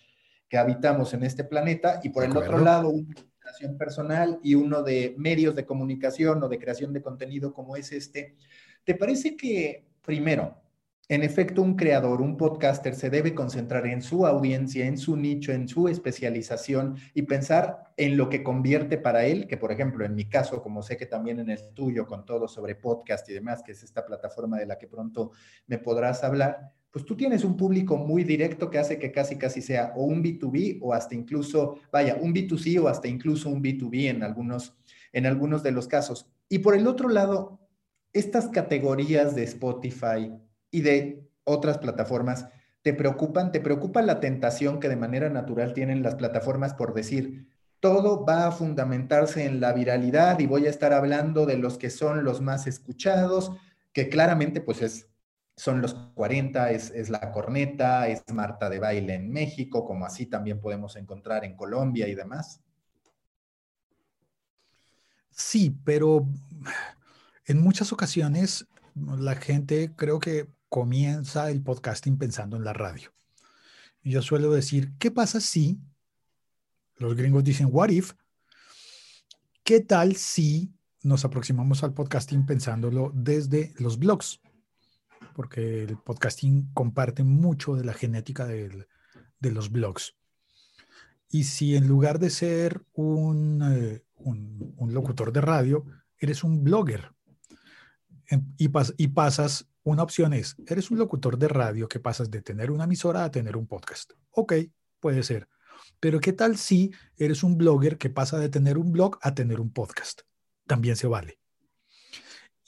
[0.49, 3.15] que habitamos en este planeta y por el otro lado un
[3.79, 8.37] personal y uno de medios de comunicación o de creación de contenido como es este,
[8.85, 10.63] ¿te parece que, primero,
[11.09, 15.53] en efecto, un creador, un podcaster se debe concentrar en su audiencia, en su nicho,
[15.53, 20.15] en su especialización y pensar en lo que convierte para él, que por ejemplo, en
[20.15, 23.63] mi caso, como sé que también en el tuyo, con todo sobre podcast y demás,
[23.63, 25.33] que es esta plataforma de la que pronto
[25.67, 29.63] me podrás hablar, pues tú tienes un público muy directo que hace que casi casi
[29.63, 34.11] sea o un B2B o hasta incluso, vaya, un B2C o hasta incluso un B2B
[34.11, 34.77] en algunos,
[35.13, 36.27] en algunos de los casos.
[36.51, 37.59] Y por el otro lado,
[38.13, 40.33] estas categorías de Spotify
[40.71, 42.47] y de otras plataformas,
[42.83, 43.53] ¿te preocupan?
[43.53, 47.49] ¿Te preocupa la tentación que de manera natural tienen las plataformas por decir,
[47.81, 51.89] todo va a fundamentarse en la viralidad y voy a estar hablando de los que
[51.89, 53.51] son los más escuchados,
[53.95, 55.12] que claramente pues es
[55.57, 60.61] son los 40, es, la corneta, es Marta de baile en México, como así también
[60.61, 62.61] podemos encontrar en Colombia y demás.
[65.31, 66.27] Sí, pero
[67.47, 73.13] en muchas ocasiones la gente creo que comienza el podcasting pensando en la radio.
[74.03, 75.79] Yo suelo decir, ¿qué pasa si,
[76.97, 78.15] los gringos dicen, what if,
[79.63, 84.41] qué tal si nos aproximamos al podcasting pensándolo desde los blogs?
[85.33, 88.87] Porque el podcasting comparte mucho de la genética de
[89.41, 90.15] los blogs.
[91.29, 94.05] Y si en lugar de ser un, eh,
[94.87, 95.85] locutor de radio,
[96.19, 97.13] eres un blogger
[98.59, 102.71] y, y pasas, una opción es, eres un locutor de radio que pasas de tener
[102.71, 104.13] una emisora a tener un podcast.
[104.31, 104.55] Ok,
[105.01, 105.49] puede ser.
[106.01, 109.61] Pero ¿qué tal si eres un blogger que pasa de tener un blog a tener
[109.61, 110.23] un podcast?
[110.67, 111.42] También se vale.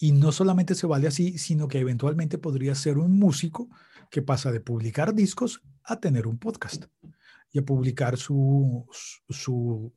[0.05, 3.71] Y no solamente se vale así, sino que eventualmente podría ser un músico
[4.11, 6.85] que pasa de publicar discos a tener un podcast
[7.51, 8.87] y a publicar su,
[9.31, 9.95] su,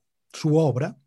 [0.55, 0.97] obra,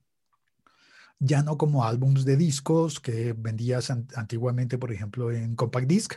[1.18, 6.14] ya no como álbums de discos que vendías antiguamente, por ejemplo, en compact disc.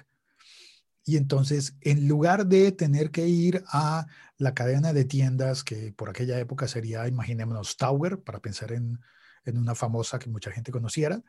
[1.05, 6.09] Y entonces, en lugar de tener que ir a la cadena de tiendas, que por
[6.09, 8.99] aquella época sería, imaginémonos, Tower, para pensar en,
[9.45, 11.23] en una famosa que mucha gente conociera,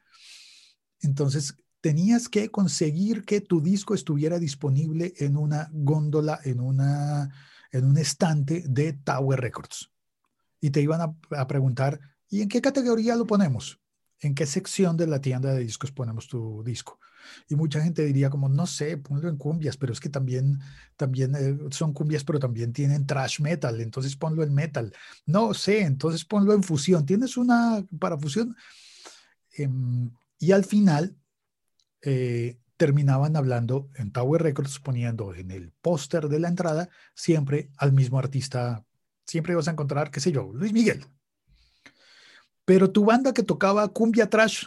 [1.04, 7.30] entonces, tenías que conseguir que tu disco estuviera disponible en una góndola, en, una,
[7.70, 9.90] en un estante de Tower Records.
[10.62, 13.80] Y te iban a, preguntar, ¿y en qué categoría lo ponemos?
[14.20, 16.98] ¿En qué sección de la tienda de discos ponemos tu disco?
[17.50, 20.60] Y mucha gente diría como, no sé, ponlo en cumbias, pero es que también,
[20.96, 24.90] también eh, son cumbias, pero también tienen trash metal, entonces ponlo en metal.
[25.26, 27.04] No sé, entonces ponlo en fusión.
[27.04, 28.56] ¿Tienes una para fusión?
[29.52, 30.10] Em,
[30.44, 31.16] y al final
[32.02, 37.94] eh, terminaban hablando en Tower Records, poniendo en el póster de la entrada siempre al
[37.94, 38.84] mismo artista.
[39.24, 41.06] Siempre vas a encontrar, qué sé yo, Luis Miguel.
[42.66, 44.66] Pero tu banda que tocaba cumbia trash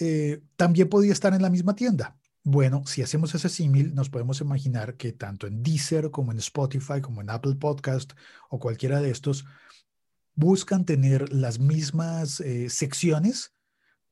[0.00, 2.16] eh, también podía estar en la misma tienda.
[2.42, 7.02] Bueno, si hacemos ese símil, nos podemos imaginar que tanto en Deezer como en Spotify,
[7.02, 8.14] como en Apple Podcast
[8.48, 9.44] o cualquiera de estos,
[10.34, 13.53] buscan tener las mismas eh, secciones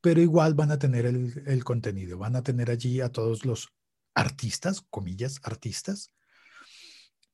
[0.02, 3.72] pero igual van a tener el, contenido, van a tener allí a todos los
[4.14, 6.12] artistas, comillas, artistas,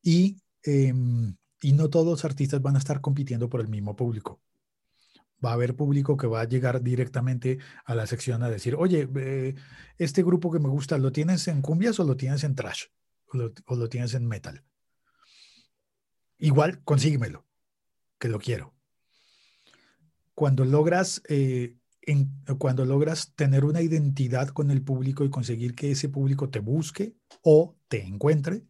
[0.02, 4.42] y, em, y no todos los artistas van a estar compitiendo por el mismo público.
[5.42, 9.08] Va a haber público que va a llegar directamente a la sección a decir, oye,
[9.96, 12.84] este grupo que me gusta, ¿lo tienes en cumbias o lo tienes en trash?
[13.28, 14.62] ¿O lo, tienes en metal?
[16.36, 17.46] Igual, consíguemelo,
[18.18, 18.74] que lo quiero.
[20.34, 21.77] Cuando logras eh,
[22.58, 27.16] cuando logras tener una identidad con el público y conseguir que ese público te busque
[27.42, 28.64] o te encuentre,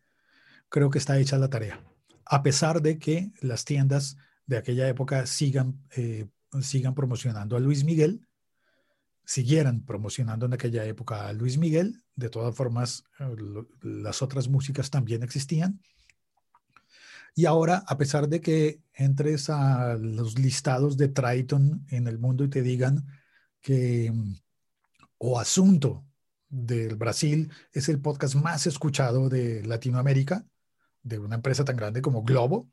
[0.68, 1.80] creo que está hecha la tarea.
[2.24, 6.26] A pesar de que las tiendas de aquella época sigan, eh,
[6.60, 8.26] sigan promocionando a Luis Miguel,
[9.24, 13.34] siguieran promocionando en aquella época a Luis Miguel, de todas formas eh,
[13.82, 15.80] las otras músicas también existían.
[17.34, 22.42] Y ahora, a pesar de que entres a los listados de Triton en el mundo
[22.42, 23.06] y te digan
[23.60, 24.12] que
[25.18, 26.04] O Asunto
[26.48, 30.46] del Brasil es el podcast más escuchado de Latinoamérica,
[31.02, 32.70] de una empresa tan grande como Globo,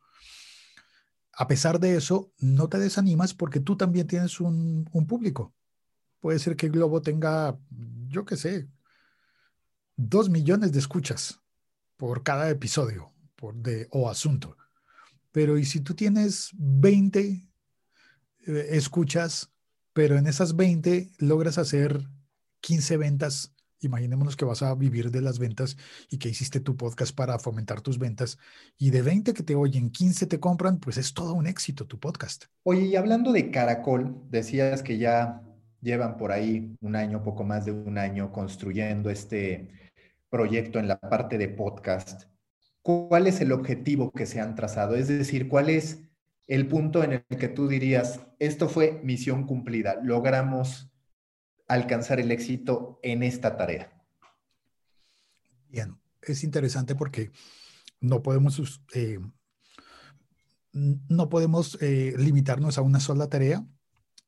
[1.37, 5.53] a pesar de eso, no te desanimas porque tú también tienes un, público.
[6.21, 7.59] Puede ser que Globo tenga,
[8.07, 8.69] yo qué sé,
[9.97, 11.41] dos millones de escuchas
[11.97, 14.57] por cada episodio por de, o asunto.
[15.33, 17.19] Pero ¿y si tú tienes 20
[18.47, 19.51] eh, escuchas,
[19.95, 22.03] pero en esas 20 logras hacer
[22.59, 25.77] 15 ventas Imaginémonos que vas a vivir de las ventas
[26.09, 28.37] y que hiciste tu podcast para fomentar tus ventas
[28.77, 31.99] y de 20 que te oyen, 15 te compran, pues es todo un éxito tu
[31.99, 32.45] podcast.
[32.63, 35.41] Oye, y hablando de Caracol, decías que ya
[35.81, 39.69] llevan por ahí un año, poco más de un año construyendo este
[40.29, 42.23] proyecto en la parte de podcast.
[42.81, 44.95] ¿Cuál es el objetivo que se han trazado?
[44.95, 46.04] Es decir, ¿cuál es
[46.47, 50.91] el punto en el que tú dirías, esto fue misión cumplida, logramos
[51.67, 53.91] alcanzar el éxito en esta tarea?
[55.69, 57.31] Bien, es interesante porque
[57.99, 59.19] no podemos, eh,
[60.71, 63.65] no podemos eh, limitarnos a una sola tarea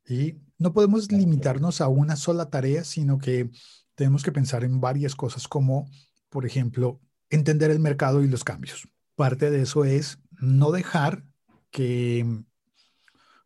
[0.07, 3.49] y no podemos limitarnos a una sola tarea, sino que
[3.95, 5.89] tenemos que pensar en varias cosas como,
[6.29, 6.99] por ejemplo,
[7.29, 8.87] entender el mercado y los cambios.
[9.15, 11.26] Parte de eso es no dejar
[11.71, 12.25] que,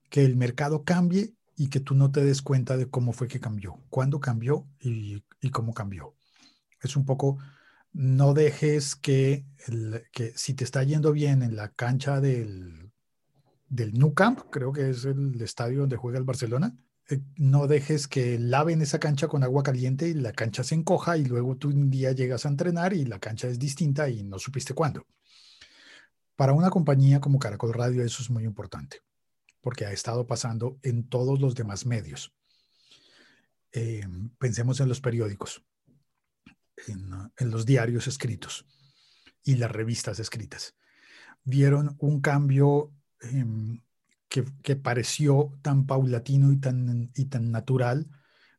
[0.09, 3.39] que el mercado cambie y que tú no te des cuenta de cómo fue que
[3.39, 6.15] cambió, cuándo cambió y, cómo cambió.
[6.81, 7.37] Es un poco,
[7.93, 9.45] no dejes que,
[10.11, 12.91] que si te está yendo bien en la cancha del,
[13.69, 16.75] del Nou Camp, creo que es el estadio donde juega el Barcelona,
[17.09, 21.17] eh, no dejes que laven esa cancha con agua caliente y la cancha se encoja
[21.17, 24.39] y luego tú un día llegas a entrenar y la cancha es distinta y no
[24.39, 25.05] supiste cuándo.
[26.41, 29.03] Para una compañía como Caracol Radio eso es muy importante
[29.61, 32.33] porque ha estado pasando en todos los demás medios.
[33.73, 34.07] Eh,
[34.39, 35.63] pensemos en los periódicos,
[36.87, 38.65] en, los diarios escritos
[39.43, 40.73] y las revistas escritas.
[41.43, 43.83] Vieron un cambio em,
[44.27, 48.09] que, pareció tan paulatino y tan, y tan natural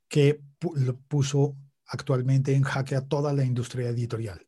[0.07, 0.40] que
[0.77, 4.47] lo puso actualmente en jaque a toda la industria editorial.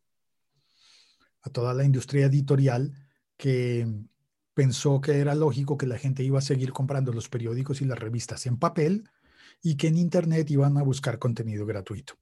[1.42, 3.03] A toda la industria editorial
[3.36, 3.86] que
[4.54, 7.98] pensó que era lógico que la gente iba a seguir comprando los periódicos y las
[7.98, 9.08] revistas en papel
[9.62, 12.14] y que en Internet iban a buscar contenido gratuito.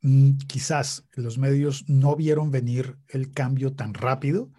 [0.00, 4.50] Mm, quizás los medios no vieron venir el cambio tan rápido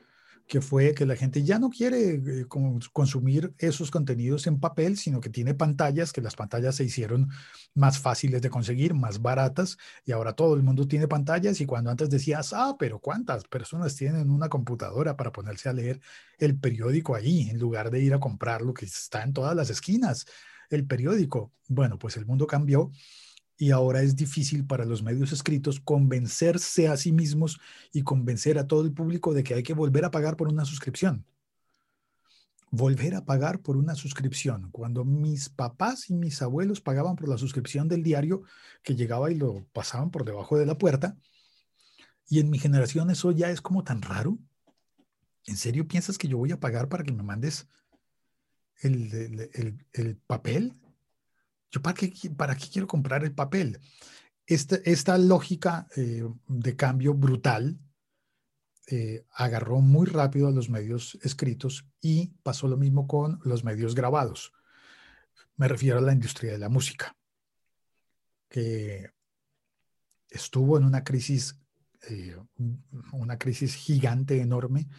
[0.47, 2.45] que fue que la gente ya no quiere eh,
[2.91, 7.29] consumir esos contenidos en papel, sino que tiene pantallas, que las pantallas se hicieron
[7.73, 11.91] más fáciles de conseguir, más baratas, y ahora todo el mundo tiene pantallas y cuando
[11.91, 16.01] antes decías, ah, pero ¿cuántas personas tienen una computadora para ponerse a leer
[16.37, 19.69] el periódico ahí, en lugar de ir a comprar lo que está en todas las
[19.69, 20.25] esquinas,
[20.69, 21.51] el periódico?
[21.67, 22.91] Bueno, pues el mundo cambió
[23.57, 27.59] y ahora es difícil para los medios escritos convencerse a sí mismos
[27.91, 30.65] y convencer a todo el público de que hay que volver a pagar por una
[30.65, 31.25] suscripción.
[32.71, 34.71] Volver a pagar por una suscripción.
[34.71, 38.41] Cuando mis papás y mis abuelos pagaban por la suscripción del diario
[38.81, 41.15] que llegaba y lo pasaban por debajo de la puerta,
[42.27, 44.39] y en mi generación eso ya es como tan raro.
[45.45, 47.67] ¿En serio piensas que yo voy a pagar para que me mandes
[48.81, 50.73] el, el, el papel?
[51.73, 52.13] ¿Yo para qué,
[52.71, 53.79] quiero comprar el papel?
[54.45, 57.79] Este, esta, lógica eh, de cambio brutal
[58.87, 63.95] eh, agarró muy rápido a los medios escritos y pasó lo mismo con los medios
[63.95, 64.53] grabados.
[65.55, 67.15] Me refiero a la industria de la música,
[68.49, 69.09] que
[70.29, 71.59] estuvo en una crisis,
[72.07, 72.37] eh,
[73.13, 74.89] una crisis gigante, enorme,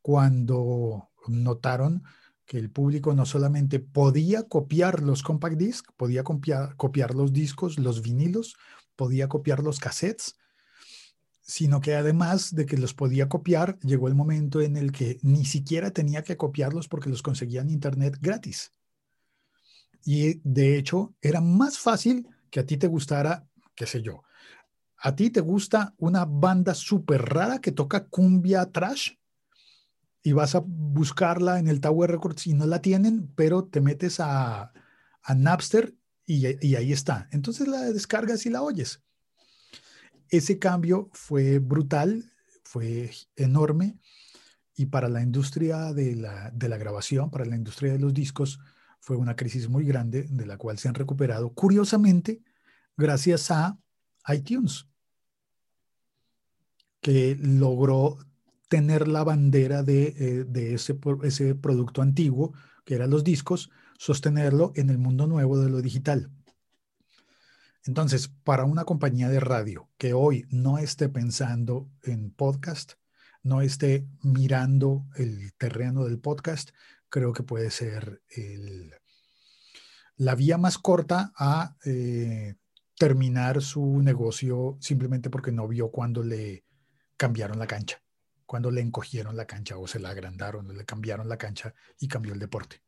[0.00, 2.04] cuando notaron
[2.46, 7.78] que el público no solamente podía copiar los compact disc, podía copiar, copiar los discos,
[7.78, 8.56] los vinilos,
[8.96, 10.36] podía copiar los cassettes,
[11.40, 15.44] sino que además de que los podía copiar, llegó el momento en el que ni
[15.44, 18.72] siquiera tenía que copiarlos porque los conseguía en internet gratis.
[20.04, 24.22] Y de hecho, era más fácil que a ti te gustara, qué sé yo,
[24.98, 29.10] a ti te gusta una banda súper rara que toca cumbia trash
[30.22, 34.20] y vas a buscarla en el Tower Records y no la tienen, pero te metes
[34.20, 34.72] a,
[35.36, 35.94] Napster
[36.26, 37.28] y, y ahí está.
[37.30, 39.02] Entonces la descargas y la oyes.
[40.28, 42.24] Ese cambio fue brutal,
[42.64, 43.98] fue enorme
[44.74, 48.58] y para la industria de la, de la, grabación, para la industria de los discos,
[49.00, 52.42] fue una crisis muy grande de la cual se han recuperado, curiosamente,
[52.96, 53.78] gracias a
[54.28, 54.86] iTunes,
[57.00, 58.18] que logró
[58.72, 62.54] tener la bandera de, eh, ese producto antiguo,
[62.86, 63.68] que eran los discos,
[63.98, 66.30] sostenerlo en el mundo nuevo de lo digital.
[67.84, 72.92] Entonces, para una compañía de radio que hoy no esté pensando en podcast,
[73.42, 76.70] no esté mirando el terreno del podcast,
[77.10, 78.22] creo que puede ser
[80.16, 82.54] la vía más corta a eh,
[82.96, 86.64] terminar su negocio simplemente porque no vio cuando le
[87.18, 88.02] cambiaron la cancha,
[88.52, 92.06] cuando le encogieron la cancha o se la agrandaron, o le cambiaron la cancha y
[92.06, 92.82] cambió el deporte.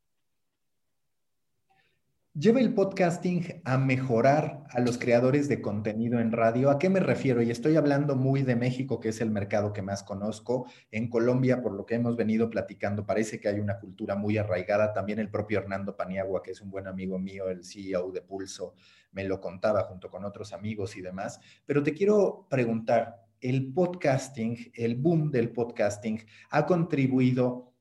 [2.35, 6.69] ¿Lleva el podcasting a mejorar a los creadores de contenido en radio?
[6.69, 7.41] ¿A qué me refiero?
[7.41, 10.67] Y estoy hablando muy de México, que es el mercado que más conozco.
[10.91, 14.93] En Colombia, por lo que hemos venido platicando, parece que hay una cultura muy arraigada.
[14.93, 18.75] También el propio Hernando Paniagua, que es un buen amigo mío, el CEO de Pulso,
[19.13, 21.41] me lo contaba junto con otros amigos y demás.
[21.65, 26.19] Pero te quiero preguntar, ¿el podcasting, el boom del podcasting,
[26.49, 27.75] ha contribuido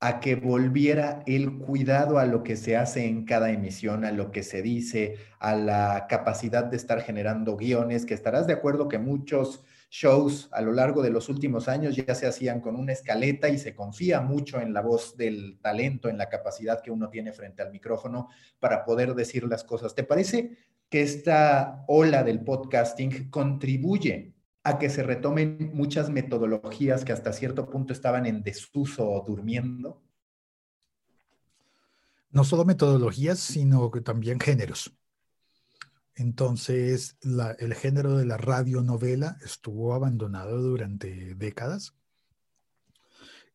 [0.00, 4.30] a que volviera el cuidado a lo que se hace en cada emisión, a lo
[4.30, 8.98] que se dice, a la capacidad de estar generando guiones, que estarás de acuerdo que
[8.98, 13.48] muchos shows a lo largo de los últimos años ya se hacían con una escaleta
[13.48, 17.32] y se confía mucho en la voz del talento, en la capacidad que uno tiene
[17.32, 18.28] frente al micrófono
[18.60, 19.94] para poder decir las cosas.
[19.94, 20.50] ¿Te parece
[20.90, 24.34] que esta ola del podcasting contribuye
[24.64, 30.02] a que se retomen muchas metodologías que hasta cierto punto estaban en desuso o durmiendo?
[32.30, 34.96] No solo metodologías, sino que también géneros.
[36.14, 37.16] Entonces,
[37.58, 41.94] el género de la radionovela estuvo abandonado durante décadas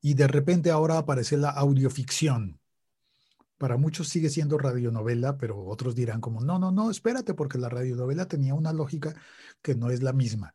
[0.02, 2.60] y de repente ahora aparece la audioficción.
[3.58, 7.70] Para muchos sigue siendo radionovela, pero otros dirán como, no, no, no, espérate, porque la
[7.70, 9.16] radionovela tenía una lógica
[9.62, 10.54] que no es la misma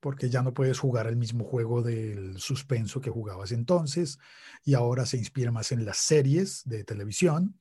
[0.00, 4.18] porque ya no puedes jugar el mismo juego del suspenso que jugabas entonces
[4.64, 7.58] y ahora se inspira más en las series de televisión.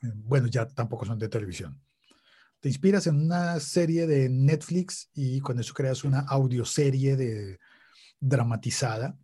[0.00, 1.80] Bueno, ya tampoco son de televisión.
[2.60, 7.58] Te inspiras en una serie de Netflix y con eso creas una audioserie de
[8.18, 9.16] dramatizada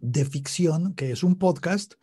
[0.00, 1.94] de ficción que es un podcast,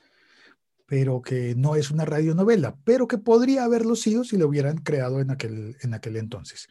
[0.86, 5.20] pero que no es una radionovela, pero que podría haberlo sido si lo hubieran creado
[5.20, 6.70] en aquel, en aquel entonces.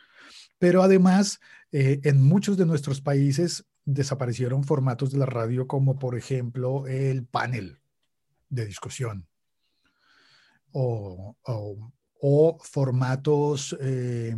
[0.62, 1.40] Pero además,
[1.72, 7.26] eh, en muchos de nuestros países desaparecieron formatos de la radio como por ejemplo el
[7.26, 7.80] panel
[8.48, 9.26] de discusión
[10.70, 11.36] o,
[12.62, 14.36] formatos eh,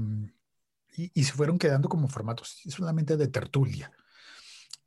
[0.96, 3.92] y, se fueron quedando como formatos solamente de tertulia.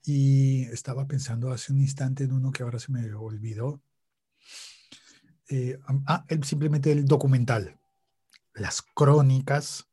[0.03, 3.79] Y estaba pensando hace un instante en uno que ahora se me olvidó.
[5.51, 5.77] Eh,
[6.07, 7.79] ah, simplemente el documental,
[8.55, 9.87] las crónicas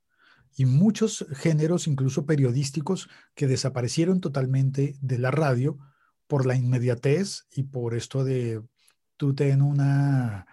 [0.57, 5.79] y muchos géneros, incluso periodísticos, que desaparecieron totalmente de la radio
[6.27, 8.63] por la inmediatez y por esto de
[9.17, 10.47] tú ten una,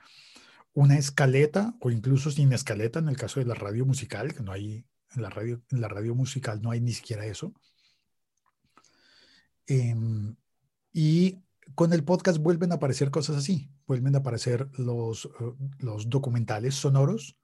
[0.74, 4.52] una escaleta o incluso sin escaleta en el caso de la radio musical, que no
[4.52, 4.86] hay
[5.16, 7.54] en la radio, en la radio musical no hay ni siquiera eso.
[9.68, 10.36] Em,
[10.94, 11.38] y
[11.76, 16.76] con el podcast vuelven a aparecer cosas así, vuelven a aparecer los, eh, los documentales
[16.76, 17.38] sonoros,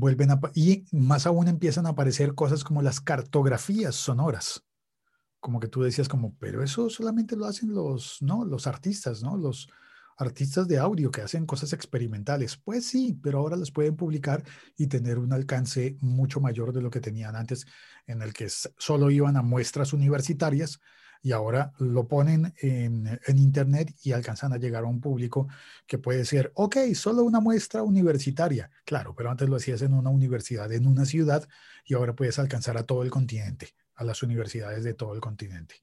[0.00, 4.64] vuelven a, y más aún empiezan a aparecer cosas como las cartografías sonoras.
[5.38, 8.44] Como que tú decías como, pero eso solamente lo hacen los, ¿no?
[8.44, 9.36] Los artistas, ¿no?
[9.36, 9.68] Los
[10.16, 12.56] artistas de audio que hacen cosas experimentales.
[12.56, 14.42] Pues sí, pero ahora las pueden publicar
[14.76, 17.66] y tener un alcance mucho mayor de lo que tenían antes,
[18.06, 20.80] en el que solo iban a muestras universitarias
[21.22, 25.48] y ahora lo ponen en, Internet y alcanzan a llegar a un público
[25.86, 30.10] que puede ser, ok, solo una muestra universitaria, claro, pero antes lo hacías en una
[30.10, 31.46] universidad, en una ciudad,
[31.84, 35.76] y ahora puedes alcanzar a todo el continente, a las universidades de todo el continente.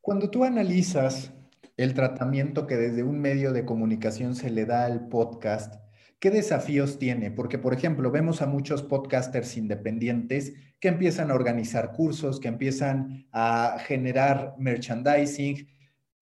[0.00, 1.32] Cuando tú analizas
[1.76, 5.74] el tratamiento que desde un medio de comunicación se le da al podcast,
[6.20, 7.30] ¿Qué desafíos tiene?
[7.30, 13.26] Porque, por ejemplo, vemos a muchos podcasters independientes que empiezan a organizar cursos, que empiezan
[13.32, 15.68] a generar merchandising,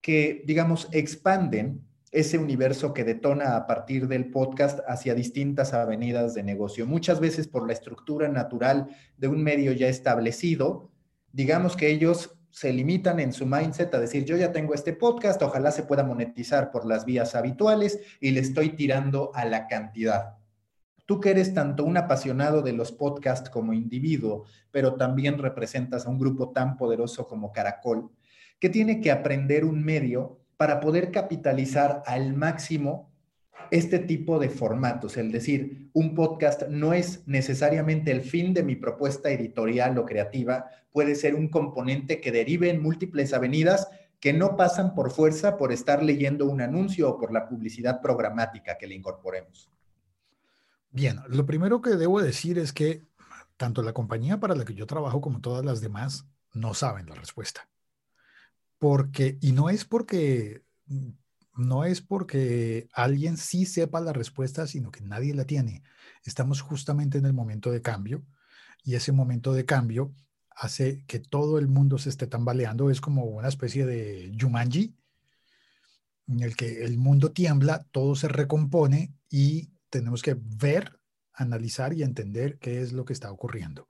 [0.00, 6.42] que, digamos, expanden ese universo que detona a partir del podcast hacia distintas avenidas de
[6.42, 6.86] negocio.
[6.86, 8.88] Muchas veces por la estructura natural
[9.18, 10.90] de un medio ya establecido,
[11.32, 15.42] digamos que ellos se limitan en su mindset a decir, yo ya tengo este podcast,
[15.42, 20.35] ojalá se pueda monetizar por las vías habituales y le estoy tirando a la cantidad.
[21.06, 26.10] Tú que eres tanto un apasionado de los podcasts como individuo, pero también representas a
[26.10, 28.10] un grupo tan poderoso como Caracol,
[28.58, 33.12] que tiene que aprender un medio para poder capitalizar al máximo
[33.70, 38.76] este tipo de formatos, es decir, un podcast no es necesariamente el fin de mi
[38.76, 43.88] propuesta editorial o creativa, puede ser un componente que derive en múltiples avenidas
[44.20, 48.78] que no pasan por fuerza por estar leyendo un anuncio o por la publicidad programática
[48.78, 49.70] que le incorporemos.
[50.90, 53.06] Bien, lo primero que debo decir es que
[53.56, 57.14] tanto la compañía para la que yo trabajo como todas las demás no saben la
[57.14, 57.68] respuesta.
[58.78, 60.62] Porque, y no es porque
[61.56, 65.82] no es porque alguien sí sepa la respuesta, sino que nadie la tiene.
[66.22, 68.24] Estamos justamente en el momento de cambio
[68.84, 70.14] y ese momento de cambio
[70.50, 72.90] hace que todo el mundo se esté tambaleando.
[72.90, 74.94] Es como una especie de Jumanji
[76.28, 80.98] en el que el mundo tiembla, todo se recompone y tenemos que ver,
[81.32, 83.88] analizar y entender qué es lo que está ocurriendo.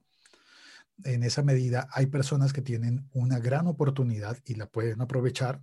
[1.05, 5.63] En esa medida hay personas que tienen una gran oportunidad y la pueden aprovechar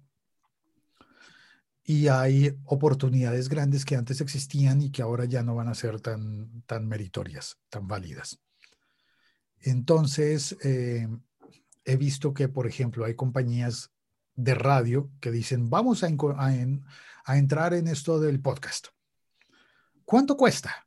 [1.83, 5.99] y hay oportunidades grandes que antes existían y que ahora ya no van a ser
[5.99, 8.39] tan, tan meritorias, tan válidas.
[9.59, 11.07] Entonces, eh,
[11.83, 13.91] he visto que, por ejemplo, hay compañías
[14.35, 16.07] de radio que dicen, vamos a,
[17.25, 18.87] a entrar en esto del podcast.
[20.05, 20.85] ¿Cuánto cuesta?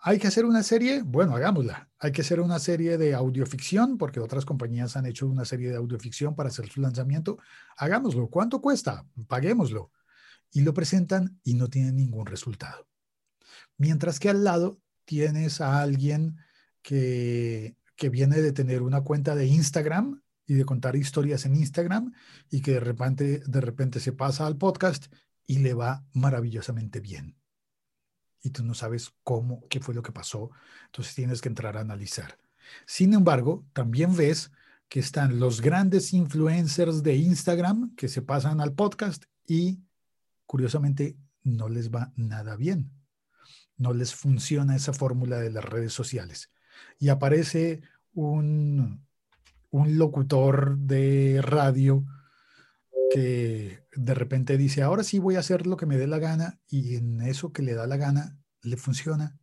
[0.00, 1.02] ¿Hay que hacer una serie?
[1.02, 1.90] Bueno, hagámosla.
[1.98, 5.76] Hay que hacer una serie de audioficción, porque otras compañías han hecho una serie de
[5.76, 7.38] audioficción para hacer su lanzamiento.
[7.76, 8.28] Hagámoslo.
[8.28, 9.06] ¿Cuánto cuesta?
[9.26, 9.90] Paguémoslo.
[10.52, 12.88] Y lo presentan y no tienen ningún resultado.
[13.76, 16.36] Mientras que al lado tienes a alguien
[16.82, 22.12] que, que viene de tener una cuenta de Instagram y de contar historias en Instagram
[22.50, 25.12] y que de repente, de repente se pasa al podcast
[25.46, 27.37] y le va maravillosamente bien
[28.42, 30.50] y tú no sabes cómo, qué fue lo que pasó,
[30.86, 32.38] entonces tienes que entrar a analizar.
[32.86, 34.50] Sin embargo, también ves
[34.88, 39.80] que están los grandes influencers de Instagram que se pasan al podcast y
[40.46, 42.90] curiosamente no les va nada bien.
[43.76, 46.50] No les funciona esa fórmula de las redes sociales.
[46.98, 47.82] Y aparece
[48.12, 49.06] un,
[49.70, 52.04] un locutor de radio
[53.10, 56.60] que de repente dice, ahora sí voy a hacer lo que me dé la gana
[56.68, 59.38] y en eso que le da la gana le funciona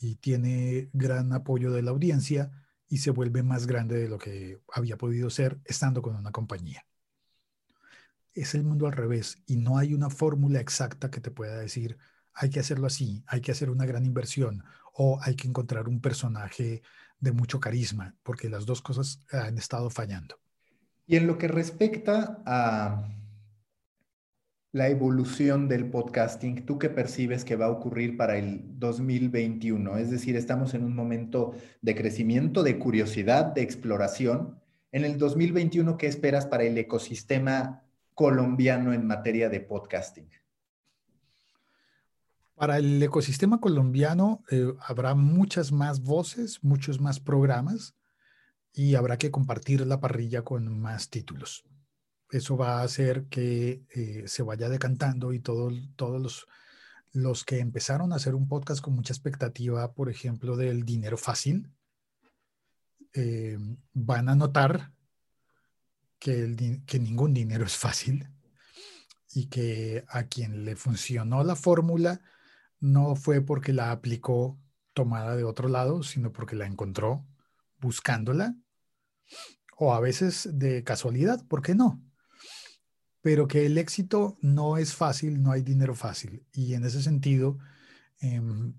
[0.00, 2.50] y tiene gran apoyo de la audiencia
[2.88, 6.84] y se vuelve más grande de lo que había podido ser estando con una compañía.
[8.34, 11.98] Es el mundo al revés y no hay una fórmula exacta que te pueda decir,
[12.32, 14.64] hay que hacerlo así, hay que hacer una gran inversión
[14.94, 16.82] o hay que encontrar un personaje
[17.20, 20.40] de mucho carisma, porque las dos cosas han estado fallando.
[21.10, 23.04] Y en lo que respecta a
[24.70, 29.98] la evolución del podcasting, ¿tú qué percibes que va a ocurrir para el 2021?
[29.98, 31.52] Es decir, estamos en un momento
[31.82, 34.60] de crecimiento, de curiosidad, de exploración.
[34.92, 37.82] En el 2021, ¿qué esperas para el ecosistema
[38.14, 40.30] colombiano en materia de podcasting?
[42.54, 47.96] Para el ecosistema colombiano eh, habrá muchas más voces, muchos más programas
[48.72, 51.64] y habrá que compartir la parrilla con más títulos.
[52.30, 56.46] Eso va a hacer que eh, se vaya decantando y todos los,
[57.12, 61.72] los que empezaron a hacer un podcast con mucha expectativa, por ejemplo, del dinero fácil,
[63.12, 63.58] eh,
[63.92, 64.92] van a notar
[66.20, 68.28] que, que ningún dinero es fácil
[69.32, 72.20] y que a quien le funcionó la fórmula
[72.78, 74.58] no fue porque la aplicó
[74.92, 77.26] tomada de otro lado, sino porque la encontró
[77.80, 78.54] buscándola,
[79.76, 82.02] o a veces de casualidad, ¿por qué no?
[83.22, 86.44] Pero que el éxito no es fácil, no hay dinero fácil.
[86.52, 87.58] Y en ese sentido,
[88.20, 88.74] em,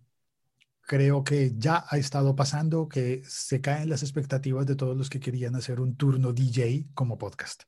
[0.82, 5.20] creo que ya ha estado pasando que se caen las expectativas de todos los que
[5.20, 7.64] querían hacer un turno DJ como podcast.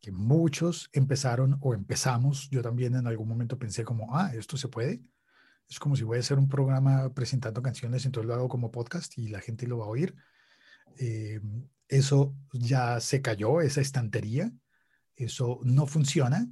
[0.00, 4.68] Que muchos empezaron o empezamos, yo también en algún momento pensé como, ah, esto se
[4.68, 5.02] puede.
[5.72, 9.16] Es como si voy a hacer un programa presentando canciones, entonces lo hago como podcast
[9.16, 10.14] y la gente lo va a oír.
[10.98, 11.40] Eh,
[11.88, 14.52] eso ya se cayó, esa estantería,
[15.16, 16.46] eso no funciona.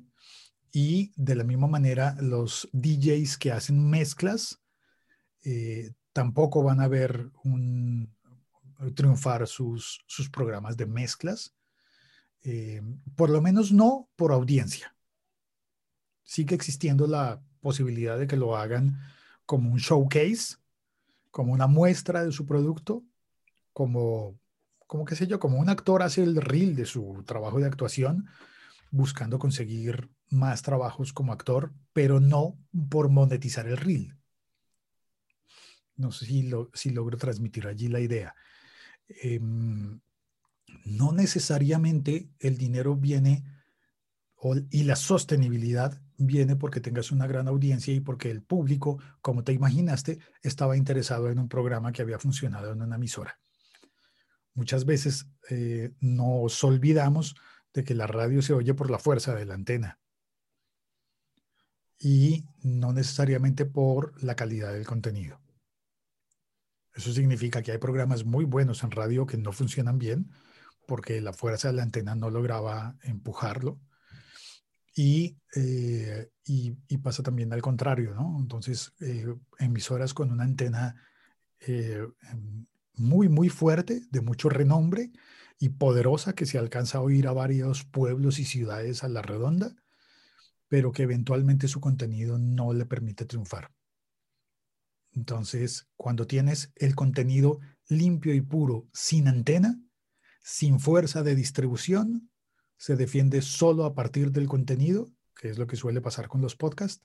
[0.72, 4.62] Y de la misma manera, los DJs que hacen mezclas
[5.44, 8.16] eh, tampoco van a ver un,
[8.94, 11.54] triunfar sus, sus programas de mezclas,
[12.42, 12.80] eh,
[13.16, 14.96] por lo menos no por audiencia.
[16.22, 18.98] Sigue existiendo la posibilidad de que lo hagan
[19.46, 20.56] como un showcase,
[21.30, 23.04] como una muestra de su producto,
[23.72, 24.40] como
[24.90, 28.26] como qué sé yo, como un actor hace el reel de su trabajo de actuación,
[28.90, 32.58] buscando conseguir más trabajos como actor, pero no
[32.88, 34.16] por monetizar el reel.
[35.94, 38.34] No sé si, lo, si logro transmitir allí la idea.
[39.06, 40.00] Em,
[40.84, 43.44] no necesariamente el dinero viene
[44.70, 49.52] y la sostenibilidad viene porque tengas una gran audiencia y porque el público, como te
[49.52, 53.38] imaginaste, estaba interesado en un programa que había funcionado en una emisora.
[54.54, 57.34] Muchas veces eh, nos olvidamos
[57.72, 59.98] de que la radio se oye por la fuerza de la antena
[61.98, 65.40] y no necesariamente por la calidad del contenido.
[66.94, 70.30] Eso significa que hay programas muy buenos en radio que no funcionan bien
[70.86, 73.78] porque la fuerza de la antena no lograba empujarlo.
[75.02, 78.36] Y, eh, y, pasa también al contrario, ¿no?
[78.38, 80.94] Entonces, eh, emisoras con una antena
[81.60, 82.06] eh,
[82.96, 85.10] muy, muy fuerte, de mucho renombre
[85.58, 89.74] y poderosa, que se alcanza a oír a varios pueblos y ciudades a la redonda,
[90.68, 93.72] pero que eventualmente su contenido no le permite triunfar.
[95.12, 99.80] Entonces, cuando tienes el contenido limpio y puro, sin antena,
[100.42, 102.29] sin fuerza de distribución,
[102.80, 106.56] se defiende solo a partir del contenido, que es lo que suele pasar con los
[106.56, 107.04] podcasts,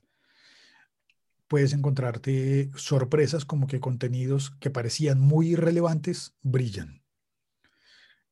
[1.48, 7.02] puedes encontrarte sorpresas como que contenidos que parecían muy irrelevantes brillan.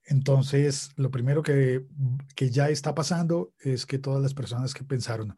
[0.07, 1.85] Entonces, lo primero que,
[2.35, 5.37] que ya está pasando es que todas las personas que pensaron,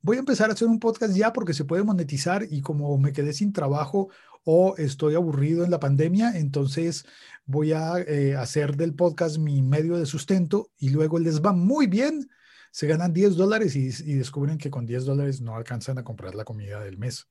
[0.00, 3.12] voy a empezar a hacer un podcast ya porque se puede monetizar y como me
[3.12, 4.10] quedé sin trabajo
[4.44, 7.06] o estoy aburrido en la pandemia, entonces
[7.46, 11.86] voy a eh, hacer del podcast mi medio de sustento y luego les va muy
[11.86, 12.28] bien,
[12.70, 16.44] se ganan 10 dólares y, descubren que con 10 dólares no alcanzan a comprar la
[16.44, 17.28] comida del mes.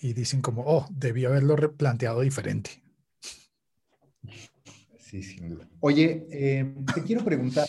[0.00, 2.82] Y dicen como, oh, debí haberlo replanteado diferente.
[4.98, 5.58] Sí, sin.
[5.80, 7.68] Oye, eh, te quiero preguntar,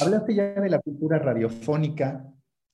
[0.00, 2.24] Hablaste ya de la cultura radiofónica,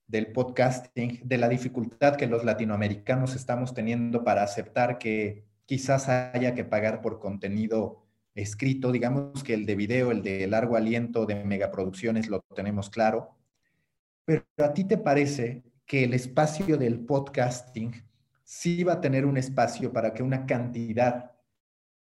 [0.08, 6.54] del podcasting, de la dificultad que los latinoamericanos estamos teniendo para aceptar que quizás haya
[6.54, 11.44] que pagar por contenido escrito, digamos que el de video, el de largo aliento, de
[11.44, 13.36] megaproducciones, lo tenemos claro.
[14.24, 17.92] Pero a ti te parece que el espacio del podcasting
[18.44, 21.32] sí va a tener un espacio para que una cantidad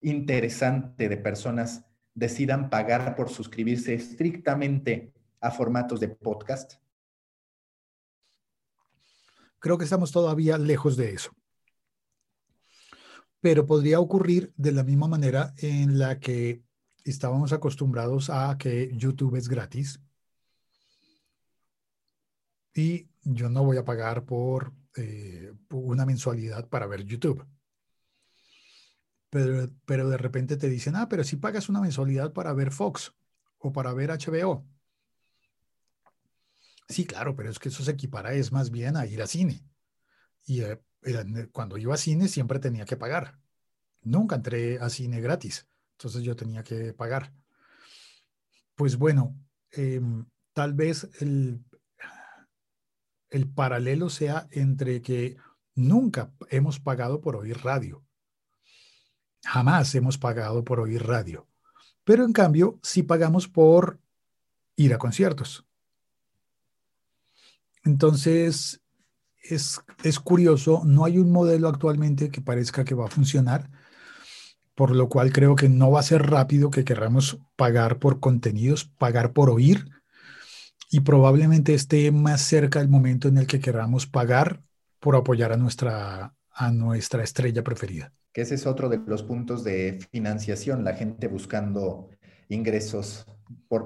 [0.02, 6.76] interesante de personas decidan pagar por suscribirse estrictamente a formatos de podcast?
[9.60, 11.32] Creo que estamos todavía lejos de eso.
[13.40, 16.64] Pero podría ocurrir de la misma manera en la que
[17.06, 20.00] estábamos acostumbrados a que YouTube es gratis.
[22.74, 27.46] Y yo no voy a pagar por, eh, una mensualidad para ver YouTube
[29.30, 33.14] pero, de repente te dicen, ah, pero si pagas una mensualidad para ver Fox
[33.60, 34.66] o para ver HBO.
[36.88, 39.64] Sí, claro, pero es que eso se equipara es más bien a ir a cine.
[40.46, 40.80] Y eh,
[41.52, 43.38] cuando iba a cine siempre tenía que pagar.
[44.02, 47.34] Nunca entré a cine gratis, entonces yo tenía que pagar.
[48.76, 49.36] Pues bueno,
[49.72, 51.64] em, tal vez el,
[53.30, 55.36] el paralelo sea entre que
[55.76, 58.08] nunca hemos pagado por oír radio
[59.44, 61.48] Jamás hemos pagado por oír radio,
[62.04, 64.00] pero en cambio sí pagamos por
[64.76, 65.67] ir a conciertos.
[67.88, 68.82] Entonces,
[69.42, 73.70] es, es curioso, no hay un modelo actualmente que parezca que va a funcionar,
[74.76, 78.86] por lo cual creo que no va a ser rápido que queramos pagar por contenidos,
[78.86, 79.90] pagar por oír,
[80.92, 84.62] y probablemente esté más cerca el momento en el que queramos pagar
[85.00, 88.12] por apoyar a nuestra, a nuestra estrella preferida.
[88.34, 92.10] Que ese es otro de los puntos de financiación, la gente buscando
[92.50, 93.26] ingresos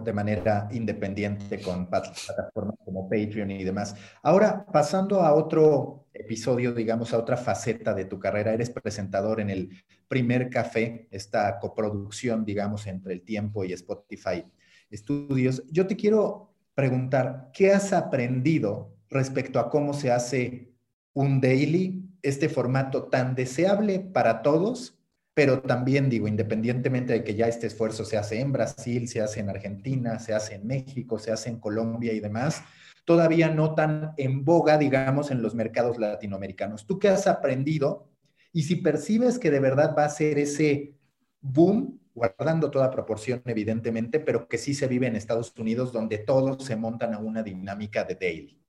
[0.04, 3.96] de manera independiente con plataformas como Patreon y demás.
[4.22, 9.50] Ahora, pasando a otro episodio, digamos, a otra faceta de tu carrera, eres presentador en
[9.50, 9.70] el
[10.08, 14.46] primer café, esta coproducción, digamos, entre el tiempo y Spotify
[14.94, 15.64] Studios.
[15.72, 20.74] Yo te quiero preguntar, ¿qué has aprendido respecto a cómo se hace
[21.14, 25.01] un daily este formato tan deseable para todos,
[25.34, 29.40] pero también digo, independientemente de que ya este esfuerzo se hace en Brasil, se hace
[29.40, 32.64] en Argentina, se hace en México, se hace en Colombia y demás,
[33.06, 36.86] todavía no tan en boga, digamos, en los mercados latinoamericanos.
[36.86, 38.10] ¿Tú qué has aprendido?
[38.52, 40.96] Y si percibes que de verdad va a ser ese
[41.40, 46.64] boom, guardando toda proporción, evidentemente, pero que sí se vive en Estados Unidos, donde todos
[46.66, 48.62] se montan a una dinámica de daily.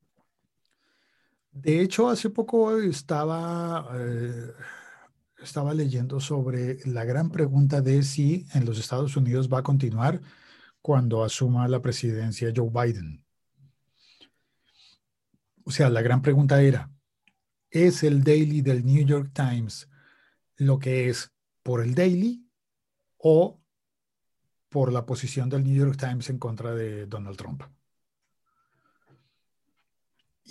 [1.50, 4.52] De hecho, hace poco estaba, eh,
[5.42, 10.20] estaba leyendo sobre la gran pregunta de si en los Estados Unidos va a continuar
[10.80, 13.24] cuando asuma la presidencia Joe Biden.
[15.64, 16.90] O sea, la gran pregunta era,
[17.70, 19.88] ¿es el daily del New York Times
[20.56, 21.32] lo que es
[21.62, 22.46] por el daily
[23.18, 23.60] o
[24.68, 27.62] por la posición del New York Times en contra de Donald Trump?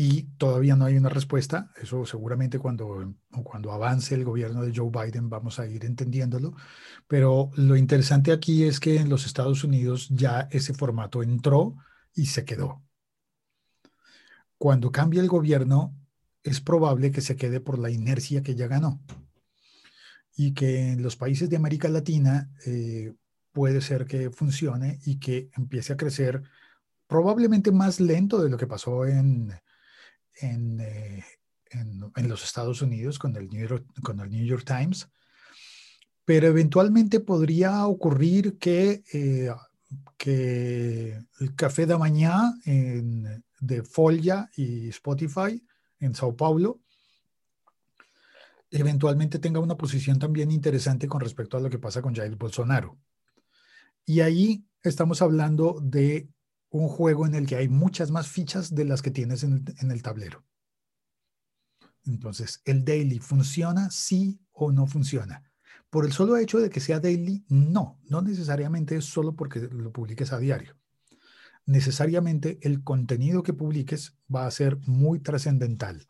[0.04, 1.72] Y todavía no hay una respuesta.
[1.80, 6.56] Eso seguramente cuando, cuando avance el gobierno de Joe Biden vamos a ir entendiéndolo.
[7.08, 11.76] Pero lo interesante aquí es que en los Estados Unidos ya ese formato entró
[12.16, 12.84] y se quedó.
[14.58, 15.96] Cuando cambie el gobierno,
[16.42, 19.04] es probable que se quede por la inercia que ya ganó.
[20.36, 23.14] Y que en los países de América Latina eh,
[23.52, 26.42] puede ser que funcione y que empiece a crecer
[27.06, 29.54] probablemente más lento de lo que pasó en,
[30.42, 31.24] eh,
[31.72, 35.08] en, en, los Estados Unidos con el, New York, con el New York Times,
[36.26, 39.52] pero eventualmente podría ocurrir que, eh,
[40.18, 45.64] que el Café de Mañana de Folia y Spotify
[46.00, 46.82] en Sao Paulo
[48.72, 52.98] eventualmente tenga una posición también interesante con respecto a lo que pasa con Jair Bolsonaro.
[54.06, 56.30] Y ahí estamos hablando de
[56.72, 60.02] un juego en el que hay muchas más fichas de las que tienes en, el
[60.02, 60.44] tablero.
[62.06, 65.44] Entonces, ¿el daily funciona sí o no funciona?
[65.90, 69.92] Por el solo hecho de que sea daily, no, no necesariamente es solo porque lo
[69.92, 70.78] publiques a diario.
[71.66, 76.08] Necesariamente el contenido que publiques va a ser muy trascendental.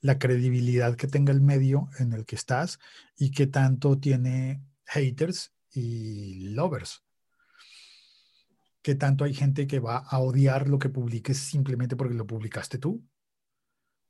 [0.00, 2.80] La credibilidad que tenga el medio en el que estás
[3.16, 7.04] y que tanto tiene haters y lovers
[8.82, 12.78] que tanto hay gente que va a odiar lo que publiques simplemente porque lo publicaste
[12.78, 13.04] tú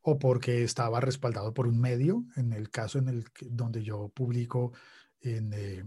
[0.03, 4.73] o porque estaba respaldado por un medio, en el caso en el donde yo publico,
[5.21, 5.85] en eh,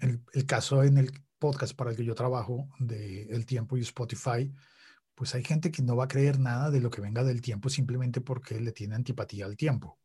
[0.00, 4.52] el, caso en el podcast para el que yo trabajo de El Tiempo y Spotify,
[5.14, 7.68] pues hay gente que no va a creer nada de lo que venga del tiempo
[7.68, 9.98] simplemente porque le tiene antipatía al tiempo.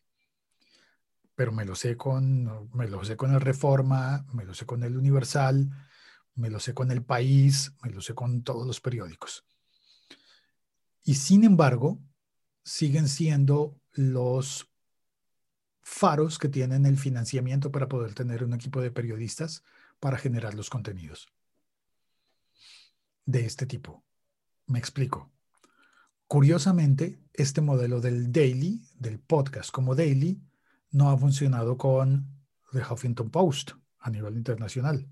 [1.36, 4.84] Pero me lo sé con, me lo sé con el Reforma, me lo sé con
[4.84, 5.70] el Universal,
[6.36, 9.46] me lo sé con El País, me lo sé con todos los periódicos.
[11.04, 12.00] Y sin embargo,
[12.64, 14.70] siguen siendo los
[15.82, 19.64] faros que tienen el financiamiento para poder tener un equipo de periodistas
[20.00, 21.28] para generar los contenidos
[23.26, 24.04] de este tipo.
[24.68, 25.32] Me explico.
[26.28, 30.42] Curiosamente, este modelo del daily, del podcast como daily,
[30.92, 32.26] no ha funcionado con
[32.72, 35.08] The Huffington Post a nivel internacional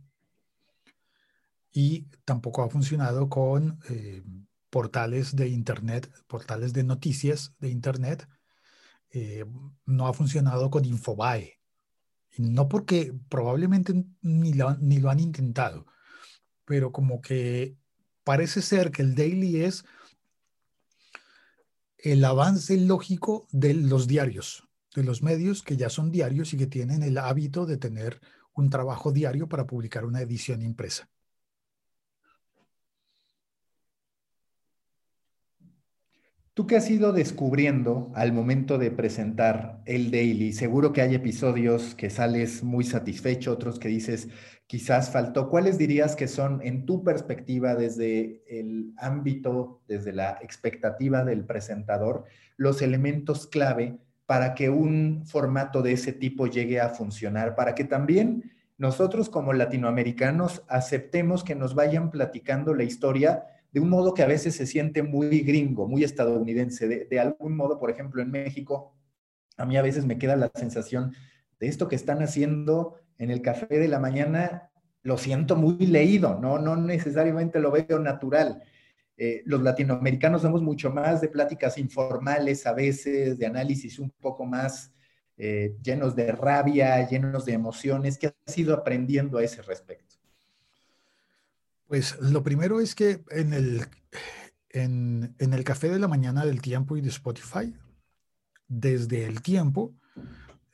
[1.71, 4.23] y tampoco ha funcionado con eh,
[4.69, 8.27] portales de Internet, portales de noticias de Internet.
[9.11, 9.45] Eh,
[9.85, 11.59] no ha funcionado con Infobae.
[12.37, 15.85] no porque probablemente lo, ni lo han intentado,
[16.65, 17.75] pero como que
[18.23, 19.85] parece ser que el daily es
[21.97, 26.67] el avance lógico de los diarios, de los medios que ya son diarios y que
[26.67, 28.21] tienen el hábito de tener
[28.53, 31.09] un trabajo diario para publicar una edición impresa.
[36.59, 40.51] ¿Tú qué has ido descubriendo al momento de presentar el daily?
[40.51, 44.27] Seguro que hay episodios que sales muy satisfecho, otros que dices
[44.67, 45.47] quizás faltó.
[45.47, 52.25] ¿Cuáles dirías que son, en tu perspectiva, desde el ámbito, desde la expectativa del presentador,
[52.57, 57.55] los elementos clave para que un formato de ese tipo llegue a funcionar?
[57.55, 63.89] Para que también nosotros como latinoamericanos aceptemos que nos vayan platicando la historia de un
[63.89, 67.05] modo que a veces se siente muy gringo, muy estadounidense.
[67.05, 68.95] De, algún modo, por ejemplo, en México,
[69.57, 71.13] a mí a veces me queda la sensación
[71.59, 74.71] de esto que están haciendo en el café de la mañana,
[75.03, 78.63] lo siento muy leído, no, no necesariamente lo veo natural.
[79.17, 84.45] Eh, los latinoamericanos somos mucho más de pláticas informales a veces, de análisis un poco
[84.45, 84.93] más
[85.35, 88.17] eh, llenos de rabia, llenos de emociones.
[88.17, 90.08] ¿Qué has ido aprendiendo a ese respecto?
[91.89, 93.83] Pues lo primero es que en el,
[94.69, 97.75] en, el café de la mañana del tiempo y de Spotify,
[98.67, 99.95] desde el tiempo,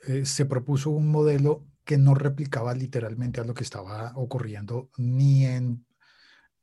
[0.09, 5.45] eh, se propuso un modelo que no replicaba literalmente a lo que estaba ocurriendo ni
[5.45, 5.85] en,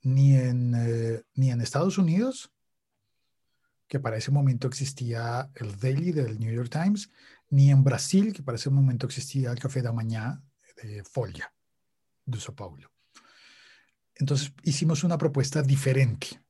[0.02, 2.52] ni en, eh, ni en Estados Unidos,
[3.88, 7.08] que para ese momento existía el Daily del New York Times,
[7.48, 10.44] ni en Brasil, que para ese momento existía el Café de la Mañana
[10.82, 11.54] de Folha,
[12.26, 12.91] de Sao Paulo.
[14.22, 16.40] Entonces hicimos una propuesta diferente.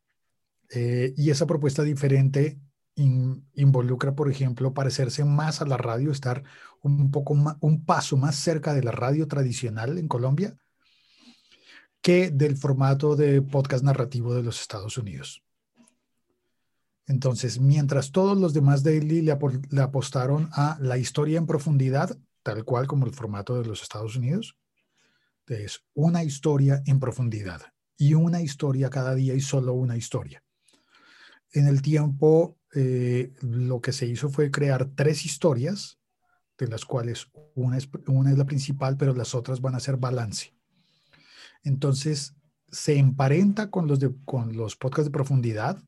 [0.69, 2.61] Eh, y esa propuesta diferente
[2.95, 6.45] involucra, por ejemplo, parecerse más a la radio, estar
[6.83, 10.55] un poco un paso más cerca de la radio tradicional en Colombia
[12.03, 15.43] que del formato de podcast narrativo de los Estados Unidos.
[17.07, 19.39] Entonces, mientras todos los demás daily le,
[19.71, 24.15] le apostaron a la historia en profundidad, tal cual como el formato de los Estados
[24.17, 24.59] Unidos,
[25.47, 27.63] es una historia en profundidad
[27.97, 30.43] y una historia cada día y solo una historia.
[31.53, 35.99] En el tiempo, eh, lo que se hizo fue crear tres historias,
[36.59, 39.97] de las cuales una es, una es la principal, pero las otras van a ser
[39.97, 40.55] balance.
[41.63, 42.35] Entonces,
[42.71, 45.83] se emparenta con los, de, con los podcasts de profundidad,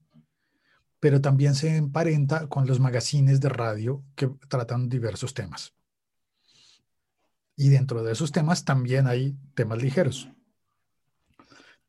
[1.01, 5.75] pero también se emparenta con los magazines de radio que tratan diversos temas.
[7.57, 10.29] Y dentro de esos temas también hay temas ligeros,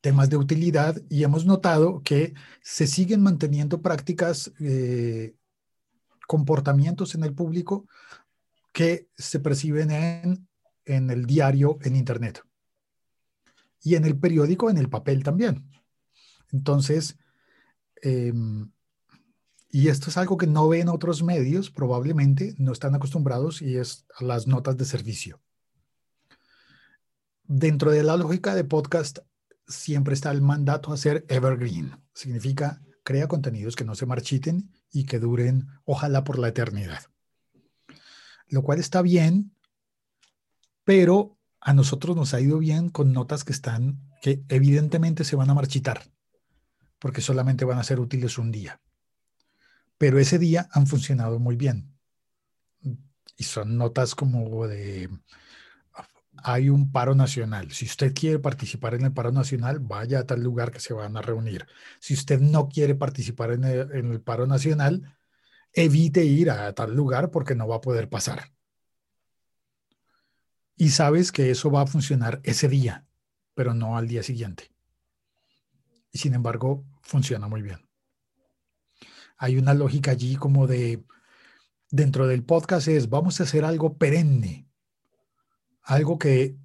[0.01, 5.36] temas de utilidad, y hemos notado que se siguen manteniendo prácticas, eh,
[6.28, 7.88] comportamientos en el público
[8.72, 10.47] que se perciben en,
[10.86, 12.43] en el diario, en Internet.
[13.82, 15.70] Y en el periódico, en el papel también.
[16.51, 17.18] Entonces,
[18.01, 18.72] em,
[19.70, 24.05] y esto es algo que no ven otros medios, probablemente no están acostumbrados, y es
[24.20, 25.45] las notas de servicio
[27.48, 29.20] dentro de la lógica de podcast
[29.68, 31.96] siempre está el mandato a ser evergreen.
[32.14, 37.04] Significa crea contenidos que no se marchiten y que duren, ojalá, por la eternidad.
[38.48, 39.56] Lo cual está bien,
[40.84, 45.50] pero a nosotros nos ha ido bien con notas que están, que evidentemente se van
[45.50, 46.04] a marchitar,
[47.00, 48.82] porque solamente van a ser útiles un día.
[49.98, 51.96] Pero ese día han funcionado muy bien.
[53.38, 55.10] Y son notas como de
[56.44, 57.72] hay un paro nacional.
[57.72, 61.18] Si usted quiere participar en el paro nacional, vaya a tal lugar que se van
[61.18, 61.68] a reunir.
[62.00, 65.18] Si usted no quiere participar en el, paro nacional,
[65.74, 68.52] evite ir a tal lugar porque no va a poder pasar.
[70.78, 73.06] Y sabes que eso va a funcionar ese día,
[73.54, 74.72] pero no al día siguiente.
[76.12, 77.88] Y sin embargo, funciona muy bien.
[79.38, 81.04] Hay una lógica allí como de,
[81.90, 84.66] dentro del podcast es, vamos a hacer algo perenne
[85.86, 86.58] algo que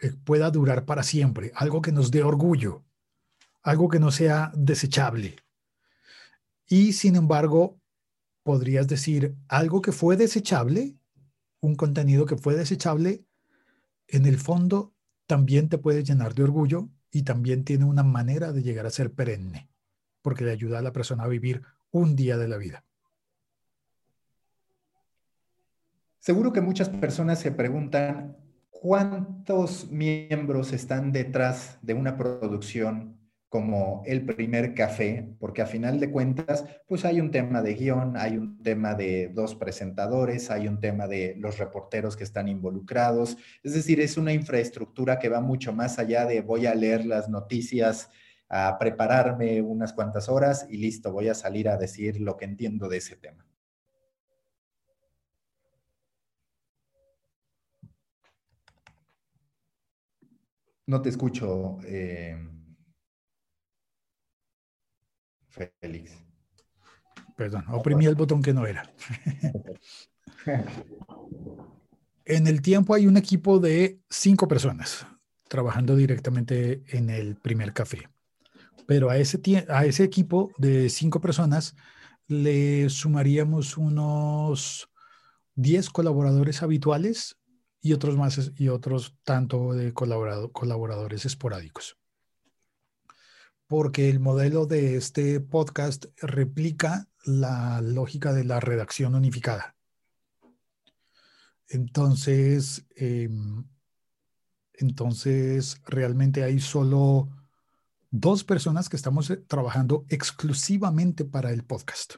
[0.00, 2.84] eh, pueda durar para siempre, algo que nos dé orgullo,
[3.62, 5.36] algo que no sea desechable.
[6.68, 7.80] Y sin embargo,
[8.42, 10.94] podrías decir algo que fue desechable,
[11.60, 13.24] un contenido que fue desechable,
[14.08, 14.94] en el fondo
[15.26, 19.12] también te puede llenar de orgullo y también tiene una manera de llegar a ser
[19.12, 19.68] perenne,
[20.20, 22.84] porque le ayuda a la persona a vivir un día de la vida.
[26.18, 28.36] Seguro que muchas personas se preguntan
[28.82, 33.16] cuántos miembros están detrás de una producción
[33.48, 38.16] como el primer café, porque a final de cuentas, pues hay un tema de guion,
[38.16, 43.36] hay un tema de dos presentadores, hay un tema de los reporteros que están involucrados,
[43.62, 47.28] es decir, es una infraestructura que va mucho más allá de voy a leer las
[47.28, 48.10] noticias,
[48.48, 52.88] a prepararme unas cuantas horas y listo, voy a salir a decir lo que entiendo
[52.88, 53.46] de ese tema.
[60.92, 62.36] No te escucho, eh,
[65.48, 66.22] Félix.
[67.34, 68.92] Perdón, oprimí el botón que no era.
[72.26, 75.06] en el tiempo hay un equipo de cinco personas
[75.48, 78.10] trabajando directamente en el primer café.
[78.86, 79.40] Pero a ese,
[79.70, 81.74] a ese equipo de cinco personas
[82.28, 84.90] le sumaríamos unos
[85.54, 87.38] 10 colaboradores habituales
[87.82, 91.98] y otros más y otros tanto de colaboradores esporádicos.
[93.66, 99.76] Porque el modelo de este podcast replica la lógica de la redacción unificada.
[101.68, 103.64] Entonces, em,
[104.74, 107.30] entonces realmente hay solo
[108.10, 112.16] dos personas que estamos eh, trabajando exclusivamente para el podcast.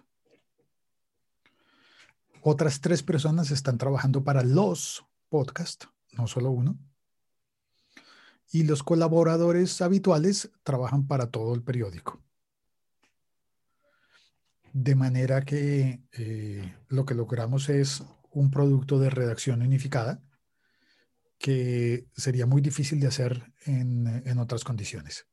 [2.42, 6.78] Otras tres personas están trabajando para los podcast, no solo uno.
[8.52, 12.22] Y los colaboradores habituales trabajan para todo el periódico.
[14.72, 20.22] De manera que eh, lo que logramos es un producto de redacción unificada
[21.40, 25.26] que sería muy difícil de hacer en, en otras condiciones.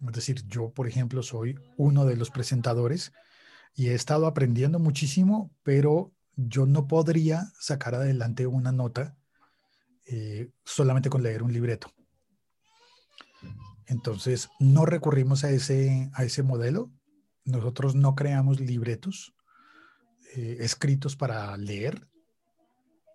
[0.00, 3.12] Es decir, yo, por ejemplo, soy uno de los presentadores
[3.74, 9.16] y he estado aprendiendo muchísimo, pero yo no podría sacar adelante una nota
[10.06, 11.92] eh, solamente con leer un libreto.
[13.86, 16.90] Entonces, no recurrimos a ese, a ese modelo
[17.44, 19.34] nosotros no creamos libretos
[20.36, 22.08] eh, escritos para leer,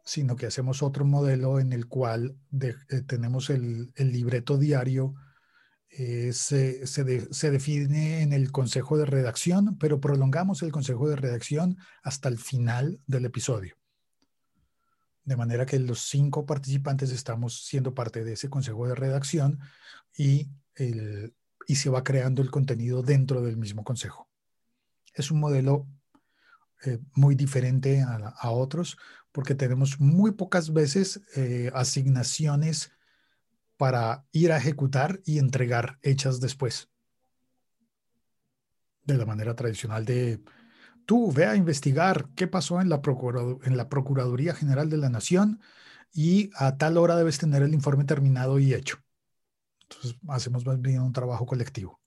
[0.03, 2.75] sino que hacemos otro modelo en el cual eh,
[3.07, 5.15] tenemos el, libreto diario,
[5.89, 11.77] eh, se, se, define en el consejo de redacción, pero prolongamos el consejo de redacción
[12.03, 13.75] hasta el final del episodio.
[15.23, 19.59] De manera que los cinco participantes estamos siendo parte de ese consejo de redacción
[20.15, 20.49] y,
[21.67, 24.29] y se va creando el contenido dentro del mismo consejo.
[25.13, 25.87] Es un modelo
[26.85, 28.99] eh, muy diferente a, otros
[29.31, 32.91] porque tenemos muy pocas veces eh, asignaciones
[33.77, 36.89] para ir a ejecutar y entregar hechas después.
[39.03, 40.41] De la manera tradicional de
[41.05, 45.61] tú ve a investigar qué pasó en la, Procuraduría General de la Nación
[46.13, 48.97] y a tal hora debes tener el informe terminado y hecho.
[49.83, 51.99] Entonces hacemos más bien un trabajo colectivo.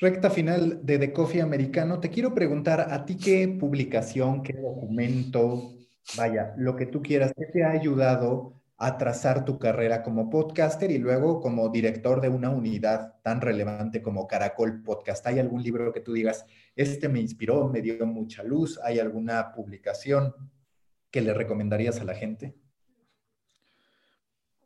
[0.00, 2.00] Recta final de The Coffee Americano.
[2.00, 5.74] Te quiero preguntar a ti qué publicación, qué documento,
[6.16, 10.90] vaya, lo que tú quieras, ¿qué te ha ayudado a trazar tu carrera como podcaster
[10.90, 15.26] y luego como director de una unidad tan relevante como Caracol Podcast?
[15.26, 16.46] ¿Hay algún libro que tú digas,
[16.76, 18.80] este me inspiró, me dio mucha luz?
[18.82, 20.34] ¿Hay alguna publicación
[21.10, 22.54] que le recomendarías a la gente?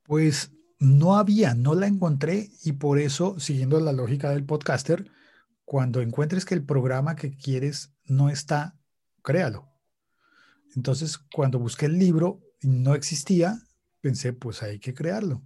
[0.05, 5.11] Pues no había, no la encontré y por eso, siguiendo la lógica del podcaster,
[5.64, 8.76] cuando encuentres que el programa que quieres no está,
[9.22, 9.74] créalo.
[10.77, 13.59] Entonces, cuando busqué el libro y no existía,
[14.01, 15.43] pensé, pues hay que crearlo.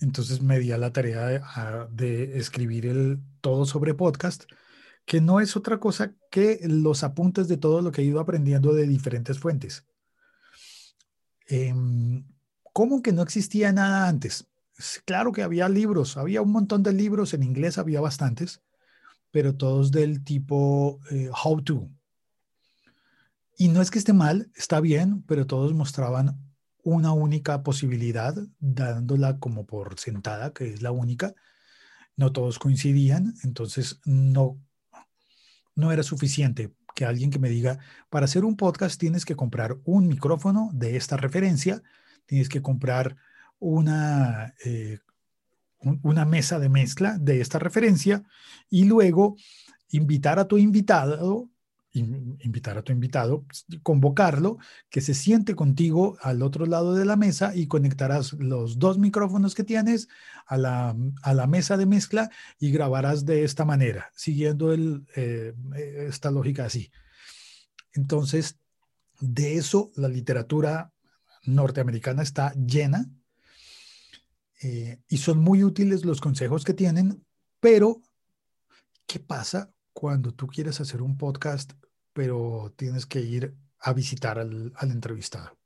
[0.00, 4.44] Entonces me di a la tarea de, escribir el todo sobre podcast,
[5.06, 8.74] que no es otra cosa que los apuntes de todo lo que he ido aprendiendo
[8.74, 9.86] de diferentes fuentes.
[11.46, 12.26] Em,
[12.74, 14.46] ¿Cómo que no existía nada antes?
[15.06, 18.60] Claro que había libros, había un montón de libros, en inglés había bastantes,
[19.30, 21.88] pero todos del tipo eh, how to.
[23.56, 26.38] Y no es que esté mal, está bien, pero todos mostraban
[26.82, 31.34] una única posibilidad, dándola como por sentada, que es la única.
[32.16, 34.58] No todos coincidían, entonces no,
[35.74, 37.78] no era suficiente que alguien que me diga,
[38.08, 41.82] para hacer un podcast tienes que comprar un micrófono de esta referencia,
[42.26, 43.16] tienes que comprar
[43.58, 44.98] una eh,
[46.02, 48.22] una mesa de mezcla de esta referencia
[48.70, 49.36] y luego
[49.90, 51.50] invitar a tu invitado,
[51.94, 53.44] invitar a tu invitado,
[53.82, 54.58] convocarlo,
[54.90, 59.54] que se siente contigo al otro lado de la mesa y conectarás los dos micrófonos
[59.54, 60.08] que tienes
[60.46, 65.54] a la, a la mesa de mezcla y grabarás de esta manera, siguiendo el, eh,
[66.08, 66.90] esta lógica así.
[67.92, 68.58] Entonces,
[69.20, 70.92] de eso la literatura
[71.44, 73.08] norteamericana está llena
[74.62, 77.24] eh, y son muy útiles los consejos que tienen,
[77.60, 78.02] pero
[79.06, 79.73] ¿qué pasa
[80.04, 81.72] cuando tú quieres hacer un podcast,
[82.12, 85.56] pero tienes que ir a visitar al, entrevistado?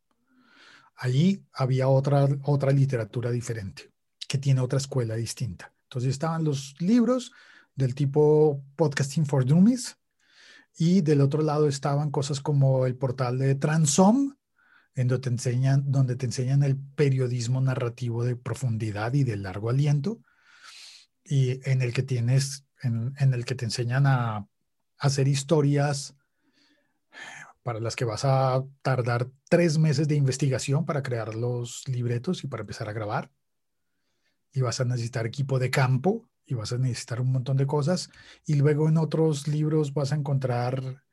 [0.94, 3.90] Allí había otra, otra literatura diferente,
[4.28, 5.74] que tiene otra escuela distinta.
[5.82, 7.32] Entonces estaban los libros
[7.74, 9.96] del tipo Podcasting for Dummies,
[10.76, 14.36] y del otro lado estaban cosas como el portal de Transom,
[14.94, 19.68] en donde te enseñan, donde te enseñan el periodismo narrativo de profundidad y de largo
[19.68, 20.20] aliento,
[21.24, 24.48] y en el que tienes, en, el que te enseñan a,
[24.98, 26.16] hacer historias
[27.62, 32.48] para las que vas a tardar tres meses de investigación para crear los libretos y
[32.48, 33.30] para empezar a grabar.
[34.52, 38.10] Y vas a necesitar equipo de campo y vas a necesitar un montón de cosas.
[38.44, 41.04] Y luego en otros libros vas a encontrar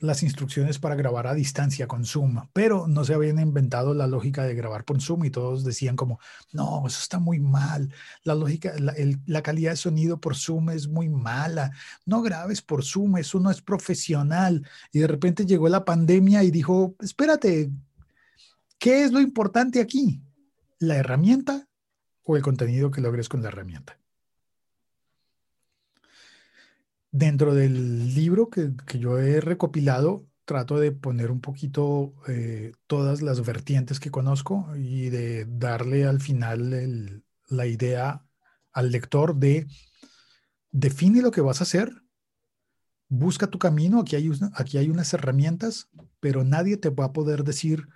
[0.00, 4.44] las instrucciones para grabar a distancia con Zoom, pero no se habían inventado la lógica
[4.44, 6.18] de grabar por Zoom y todos decían como,
[6.52, 7.92] no, eso está muy mal,
[8.24, 11.70] la lógica, la, calidad de sonido por Zoom es muy mala,
[12.06, 14.66] no grabes por Zoom, eso no es profesional.
[14.92, 17.70] Y de repente llegó la pandemia y dijo, espérate,
[18.78, 20.22] ¿qué es lo importante aquí?
[20.78, 21.68] ¿La herramienta
[22.22, 23.99] o el contenido que logres con la herramienta?
[27.12, 33.44] Dentro del libro que, yo he recopilado, trato de poner un poquito eh, todas las
[33.44, 38.24] vertientes que conozco y de darle al final la idea
[38.72, 39.66] al lector de
[40.70, 41.90] define lo que vas a hacer,
[43.08, 45.88] busca tu camino, aquí hay, aquí hay unas herramientas,
[46.20, 47.88] pero nadie te va a poder decir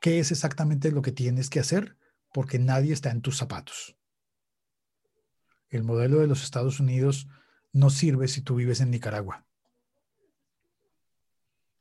[0.00, 1.96] qué es exactamente lo que tienes que hacer
[2.32, 3.96] porque nadie está en tus zapatos.
[5.68, 7.26] El modelo de los Estados Unidos
[7.76, 9.44] no sirve si tú vives en Nicaragua.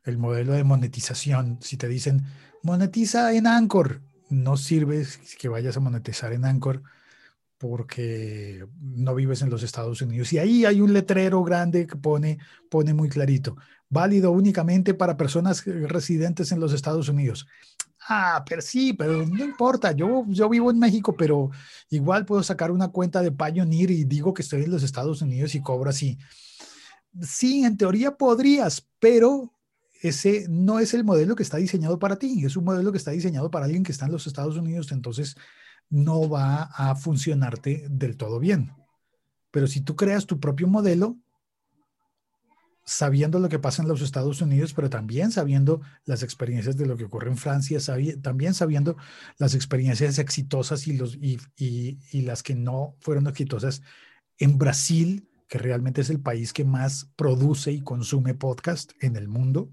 [0.03, 2.25] El modelo de monetización, si te dicen
[2.63, 5.07] monetiza en Anchor, no sirve
[5.39, 6.83] que vayas a monetizar en Anchor
[7.57, 10.33] porque no vives en los Estados Unidos.
[10.33, 12.39] Y ahí hay un letrero grande que pone,
[12.69, 13.55] pone muy clarito,
[13.87, 17.47] válido únicamente para personas residentes en los Estados Unidos.
[18.07, 21.49] Ah, pero sí, pero no importa, yo, yo vivo en México, pero
[21.89, 25.55] igual puedo sacar una cuenta de Pioneer y digo que estoy en los Estados Unidos
[25.55, 26.19] y cobro así.
[27.21, 29.51] Sí, en teoría podrías, pero
[30.01, 33.11] ese no es el modelo que está diseñado para ti, es un modelo que está
[33.11, 35.35] diseñado para alguien que está en los Estados Unidos, entonces
[35.89, 38.71] no va a funcionarte del todo bien.
[39.49, 41.17] Pero si tú creas tu propio modelo,
[42.85, 46.95] sabiendo lo que pasa en los Estados Unidos, pero también sabiendo las experiencias de lo
[46.95, 47.79] que ocurre en Francia,
[48.21, 48.95] también sabiendo
[49.37, 50.99] las experiencias exitosas y,
[51.57, 53.81] y las que no fueron exitosas
[54.37, 59.27] en Brasil, que realmente es el país que más produce y consume podcast en el
[59.27, 59.71] mundo.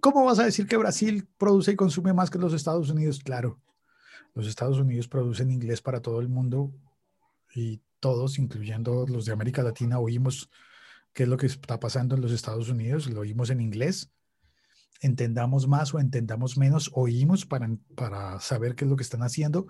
[0.00, 3.20] ¿Cómo vas a decir que Brasil produce y consume más que los Estados Unidos?
[3.20, 3.60] Claro,
[4.34, 6.72] los Estados Unidos producen inglés para todo el mundo
[7.54, 10.50] y todos, incluyendo los de América Latina, oímos
[11.12, 14.10] qué es lo que está pasando en los Estados Unidos, lo oímos en inglés.
[15.00, 19.66] Entendamos más o entendamos menos, oímos para, para saber qué es lo que están haciendo,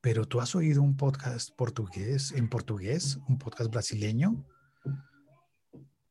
[0.00, 4.44] pero tú has oído un podcast portugués, en portugués, un podcast brasileño.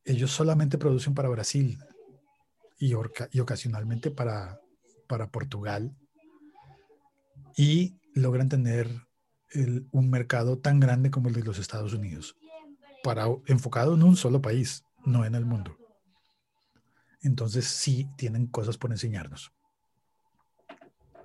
[0.04, 1.78] Ellos solamente producen para Brasil
[2.80, 2.94] y,
[3.32, 4.60] y ocasionalmente para,
[5.08, 5.96] para Portugal
[7.56, 8.90] y logran tener
[9.92, 12.36] un mercado tan grande como el de los Estados Unidos
[13.06, 15.78] para, enfocado en un solo país, no en el mundo.
[17.22, 19.54] Entonces sí tienen cosas por enseñarnos.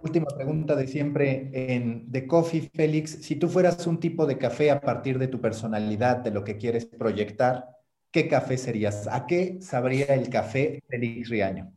[0.03, 3.23] Última pregunta de siempre en The Coffee, Félix.
[3.23, 6.59] Si tú fueras un tipo de café a partir de tu personalidad, de lo que
[6.59, 7.65] quieres proyectar,
[8.11, 9.09] ¿qué café serías?
[9.09, 11.73] ¿A qué sabría el café Félix Riaño?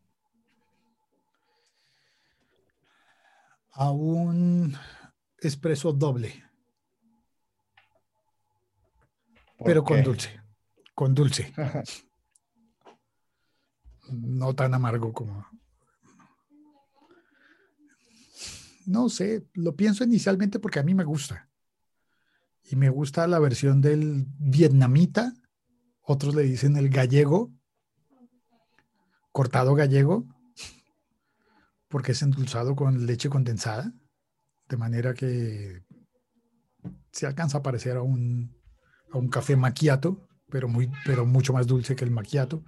[3.71, 4.75] A un
[5.39, 6.43] espresso doble.
[9.65, 10.41] Pero con dulce,
[10.93, 11.53] con dulce.
[14.11, 15.45] no tan amargo como...
[18.85, 21.49] No sé, lo pienso inicialmente porque a mí me gusta.
[22.65, 25.33] Y me gusta la versión del vietnamita,
[26.01, 27.51] otros le dicen el gallego,
[29.31, 30.25] cortado gallego,
[31.87, 33.93] porque es endulzado con leche condensada,
[34.67, 35.83] de manera que
[37.11, 38.55] se alcanza a parecer a un
[39.13, 42.63] a un café macchiato, pero, muy, pero mucho más dulce que el macchiato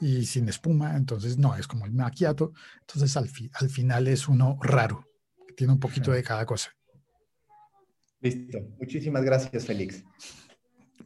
[0.00, 4.58] y sin espuma, entonces no, es como el macchiato, entonces al, al final es uno
[4.62, 5.08] raro,
[5.46, 6.70] que tiene un poquito de cada cosa.
[8.20, 10.04] Listo, muchísimas gracias Félix.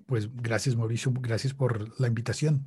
[0.07, 2.67] Pues gracias Mauricio, gracias por la invitación.